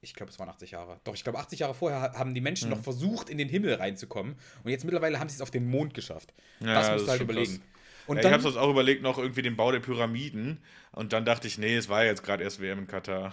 [0.00, 1.00] ich glaube, es waren 80 Jahre.
[1.04, 2.76] Doch, ich glaube, 80 Jahre vorher haben die Menschen mhm.
[2.76, 4.36] noch versucht, in den Himmel reinzukommen.
[4.64, 6.34] Und jetzt mittlerweile haben sie es auf den Mond geschafft.
[6.58, 7.58] Ja, das musst du halt überlegen.
[7.58, 7.77] Krass.
[8.08, 10.58] Und ja, dann, ich habe sonst auch überlegt, noch irgendwie den Bau der Pyramiden.
[10.92, 13.32] Und dann dachte ich, nee, es war jetzt gerade erst WM in Katar.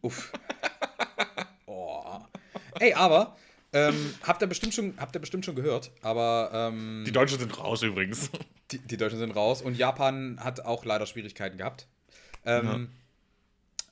[0.00, 0.32] Uff.
[1.66, 2.20] oh.
[2.78, 3.36] Ey, aber
[3.72, 6.50] ähm, habt, ihr bestimmt schon, habt ihr bestimmt schon gehört, aber.
[6.52, 8.30] Ähm, die Deutschen sind raus übrigens.
[8.70, 11.86] Die, die, Deutschen sind raus und Japan hat auch leider Schwierigkeiten gehabt.
[12.44, 12.86] Ähm, ja.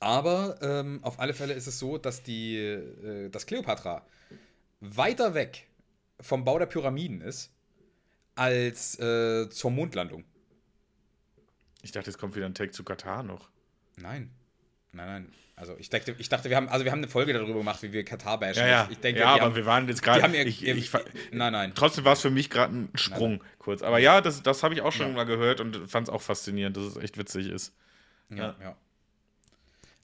[0.01, 4.07] Aber ähm, auf alle Fälle ist es so, dass die, äh, dass Kleopatra
[4.81, 5.67] weiter weg
[6.21, 7.54] vom Bau der Pyramiden ist
[8.35, 10.25] als äh, zur Mondlandung.
[11.83, 13.51] Ich dachte, es kommt wieder ein Take zu Katar noch.
[13.97, 14.31] Nein.
[14.93, 15.33] Nein, nein.
[15.57, 17.93] Also ich dachte, ich dachte, wir haben, also wir haben eine Folge darüber gemacht, wie
[17.93, 18.63] wir Katar bashen.
[18.63, 18.89] Ja, ja.
[18.91, 20.37] Ich denke, ja aber haben, wir waren jetzt gerade.
[20.43, 20.91] Ich, ich,
[21.31, 21.73] nein, nein.
[21.75, 23.83] Trotzdem war es für mich gerade ein Sprung nein, kurz.
[23.83, 25.15] Aber ja, das, das habe ich auch schon ja.
[25.15, 27.73] mal gehört und fand es auch faszinierend, dass es echt witzig ist.
[28.31, 28.57] Ja, ja.
[28.61, 28.77] ja.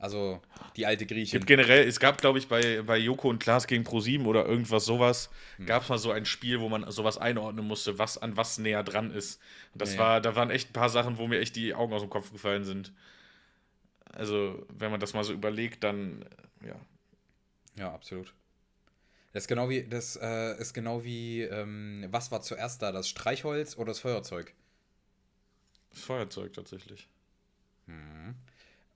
[0.01, 0.41] Also
[0.77, 1.45] die alte Griechin.
[1.45, 5.29] generell, es gab, glaube ich, bei, bei Joko und Klaas gegen Pro7 oder irgendwas sowas,
[5.59, 5.67] hm.
[5.67, 8.83] gab es mal so ein Spiel, wo man sowas einordnen musste, was an was näher
[8.83, 9.43] dran ist.
[9.75, 11.93] Und das ja, war, da waren echt ein paar Sachen, wo mir echt die Augen
[11.93, 12.95] aus dem Kopf gefallen sind.
[14.15, 16.25] Also, wenn man das mal so überlegt, dann
[16.65, 16.81] ja.
[17.77, 18.33] Ja, absolut.
[19.35, 23.07] Das ist genau wie, das äh, ist genau wie, ähm, was war zuerst da, das
[23.07, 24.55] Streichholz oder das Feuerzeug?
[25.91, 27.07] Das Feuerzeug tatsächlich.
[27.87, 28.35] Hm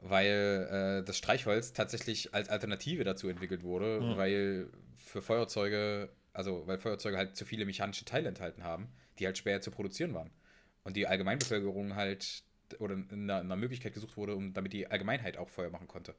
[0.07, 4.17] weil äh, das Streichholz tatsächlich als Alternative dazu entwickelt wurde, mhm.
[4.17, 8.89] weil für Feuerzeuge, also weil Feuerzeuge halt zu viele mechanische Teile enthalten haben,
[9.19, 10.31] die halt schwer zu produzieren waren.
[10.85, 12.45] Und die Allgemeinbevölkerung halt
[12.79, 16.15] oder nach einer Möglichkeit gesucht wurde, um damit die Allgemeinheit auch Feuer machen konnte.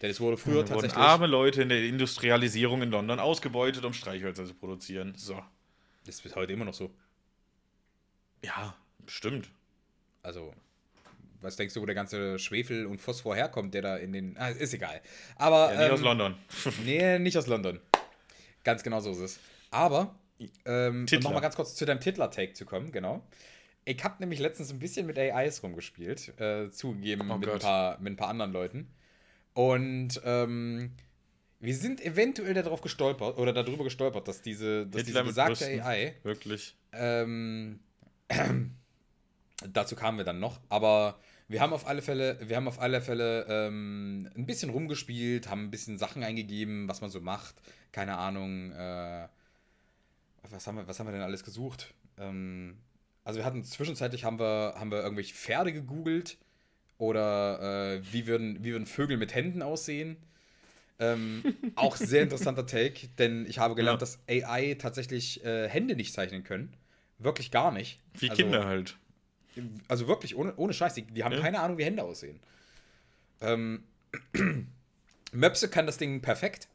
[0.00, 0.94] Denn es wurde früher ja, tatsächlich.
[0.94, 5.14] Wurden arme Leute in der Industrialisierung in London ausgebeutet, um Streichhölzer zu produzieren.
[5.16, 5.42] So.
[6.06, 6.94] Das ist bis heute immer noch so.
[8.42, 9.50] Ja, bestimmt.
[10.22, 10.54] Also,
[11.40, 14.36] was denkst du, wo der ganze Schwefel und Phosphor herkommt, der da in den.
[14.38, 15.00] Ah, ist egal.
[15.36, 15.72] Aber.
[15.72, 16.34] Ja, nicht ähm, aus London.
[16.84, 17.80] nee, nicht aus London.
[18.64, 19.40] Ganz genau so ist es.
[19.70, 20.14] Aber,
[20.64, 23.26] ähm, um nochmal ganz kurz zu deinem Titler-Take zu kommen, genau.
[23.84, 27.98] Ich habe nämlich letztens ein bisschen mit AIs rumgespielt, äh, zugegeben oh mit, ein paar,
[28.00, 28.90] mit ein paar anderen Leuten.
[29.54, 30.92] Und ähm,
[31.60, 36.14] wir sind eventuell darauf gestolpert oder darüber gestolpert, dass diese, dass diese besagte AI.
[36.22, 36.76] Wirklich.
[36.92, 37.80] Ähm,
[39.72, 41.18] dazu kamen wir dann noch, aber
[41.48, 45.64] wir haben auf alle Fälle, wir haben auf alle Fälle ähm, ein bisschen rumgespielt, haben
[45.64, 47.54] ein bisschen Sachen eingegeben, was man so macht.
[47.90, 49.28] Keine Ahnung, äh,
[50.50, 51.94] was, haben wir, was haben wir denn alles gesucht?
[52.18, 52.76] Ähm,
[53.24, 56.36] also wir hatten zwischenzeitlich haben wir, haben wir irgendwelche Pferde gegoogelt
[56.98, 60.18] oder äh, wie, würden, wie würden Vögel mit Händen aussehen.
[60.98, 61.42] Ähm,
[61.76, 64.06] auch sehr interessanter Take, denn ich habe gelernt, ja.
[64.06, 66.74] dass AI tatsächlich äh, Hände nicht zeichnen können.
[67.18, 68.00] Wirklich gar nicht.
[68.14, 68.98] Wie also, Kinder halt.
[69.88, 71.40] Also wirklich, ohne, ohne Scheiß, die, die haben ja.
[71.40, 72.40] keine Ahnung, wie Hände aussehen.
[73.40, 73.84] Ähm,
[75.32, 76.68] Möpse kann das Ding perfekt.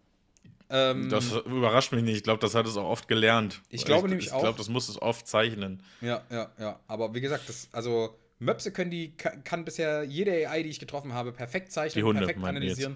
[0.69, 2.17] Ähm, das überrascht mich nicht.
[2.17, 3.61] Ich glaube, das hat es auch oft gelernt.
[3.69, 4.37] Ich glaube ich, nämlich ich auch.
[4.37, 5.83] Ich glaube, das muss es oft zeichnen.
[6.01, 6.79] Ja, ja, ja.
[6.87, 11.13] Aber wie gesagt, das, also Möpse können die, kann, bisher jede AI, die ich getroffen
[11.13, 12.95] habe, perfekt zeichnen, die Hunde, perfekt analysieren.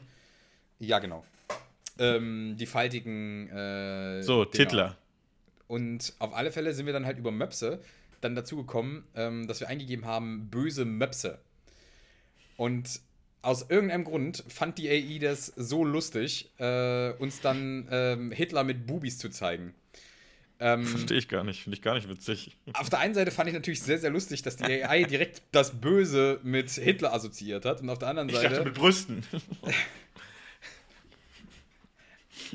[0.79, 1.25] Ja, genau.
[1.99, 3.49] Ähm, die faltigen.
[3.49, 4.51] Äh, so, Dinger.
[4.51, 4.97] Titler.
[5.67, 7.81] Und auf alle Fälle sind wir dann halt über Möpse
[8.21, 11.39] dann dazu gekommen, ähm, dass wir eingegeben haben, böse Möpse.
[12.55, 13.01] Und
[13.41, 18.87] aus irgendeinem Grund fand die AI das so lustig, äh, uns dann ähm, Hitler mit
[18.87, 19.73] Bubis zu zeigen.
[20.59, 22.57] Ähm, Verstehe ich gar nicht, finde ich gar nicht witzig.
[22.73, 25.79] Auf der einen Seite fand ich natürlich sehr, sehr lustig, dass die AI direkt das
[25.79, 28.45] Böse mit Hitler assoziiert hat und auf der anderen Seite.
[28.45, 29.23] Ich dachte mit Brüsten.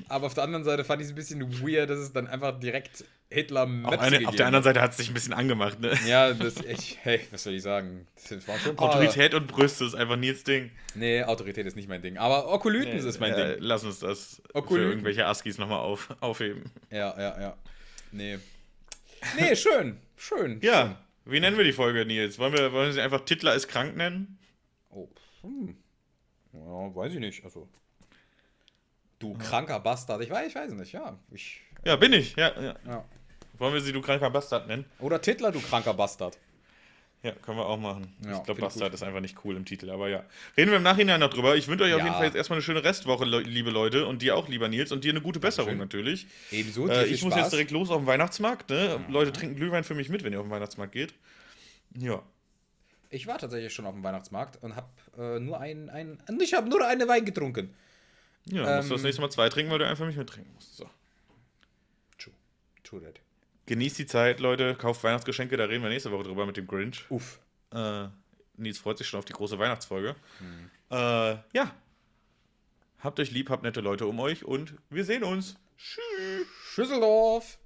[0.09, 2.59] Aber auf der anderen Seite fand ich es ein bisschen weird, dass es dann einfach
[2.59, 5.93] direkt Hitler Möpse eine, Auf der anderen Seite hat es sich ein bisschen angemacht, ne?
[6.07, 8.07] Ja, das ich, hey, was soll ich sagen?
[8.77, 10.71] Autorität und Brüste ist einfach nie das Ding.
[10.95, 12.19] Nee, Autorität ist nicht mein Ding.
[12.19, 13.57] Aber Okolyten nee, ist mein ja, Ding.
[13.61, 14.87] Lass uns das Okolyten.
[14.87, 16.65] für irgendwelche Askis nochmal auf, aufheben.
[16.91, 17.57] Ja, ja, ja.
[18.13, 18.39] Nee.
[19.39, 19.99] Nee, schön.
[20.17, 20.61] Schön.
[20.63, 20.85] ja.
[20.85, 20.97] Schön.
[21.25, 22.39] Wie nennen wir die Folge, Nils?
[22.39, 24.39] Wollen wir, wollen wir sie einfach Titler ist krank nennen?
[24.91, 25.09] Oh,
[25.43, 25.77] hm.
[26.53, 27.45] Ja, weiß ich nicht.
[27.45, 27.69] Also.
[29.19, 30.21] Du kranker Bastard.
[30.23, 31.17] Ich weiß, ich weiß nicht, ja.
[31.31, 32.35] Ich, ja, bin ich.
[32.35, 32.77] Ja, ja.
[32.85, 33.05] ja.
[33.59, 34.85] Wollen wir sie du kranker Bastard nennen?
[34.99, 36.39] Oder Titler, du kranker Bastard.
[37.23, 38.13] Ja, können wir auch machen.
[38.25, 38.95] Ja, ich glaube, Bastard gut.
[38.95, 40.25] ist einfach nicht cool im Titel, aber ja.
[40.57, 41.55] Reden wir im Nachhinein noch drüber.
[41.55, 41.97] Ich wünsche euch ja.
[41.97, 44.07] auf jeden Fall jetzt erstmal eine schöne Restwoche, liebe Leute.
[44.07, 44.91] Und dir auch, lieber Nils.
[44.91, 46.27] Und dir eine gute Besserung natürlich.
[46.51, 46.89] Ebenso.
[46.89, 48.71] Äh, ich muss jetzt direkt los auf den Weihnachtsmarkt.
[48.71, 48.87] Ne?
[48.87, 49.01] Ja.
[49.09, 51.15] Leute, trinken Glühwein für mich mit, wenn ihr auf den Weihnachtsmarkt geht.
[51.97, 52.23] Ja.
[53.09, 56.19] Ich war tatsächlich schon auf dem Weihnachtsmarkt und habe äh, nur einen, einen.
[56.41, 57.73] Ich habe nur einen Wein getrunken.
[58.47, 60.53] Ja, ähm, musst du das ähm, nächste Mal zwei trinken, weil du einfach mich mittrinken
[60.55, 60.77] musst.
[60.77, 60.91] So.
[62.19, 62.35] True.
[62.83, 63.21] True that.
[63.73, 64.75] Genießt die Zeit, Leute.
[64.75, 67.07] Kauft Weihnachtsgeschenke, da reden wir nächste Woche drüber mit dem Grinch.
[67.09, 67.41] Uff.
[67.73, 68.09] Äh,
[68.59, 70.15] Nils freut sich schon auf die große Weihnachtsfolge.
[70.41, 70.71] Hm.
[70.91, 71.75] Äh, ja.
[72.99, 75.57] Habt euch lieb, habt nette Leute um euch und wir sehen uns.
[75.79, 76.47] Tschüss.
[76.75, 77.57] Schüsseldorf.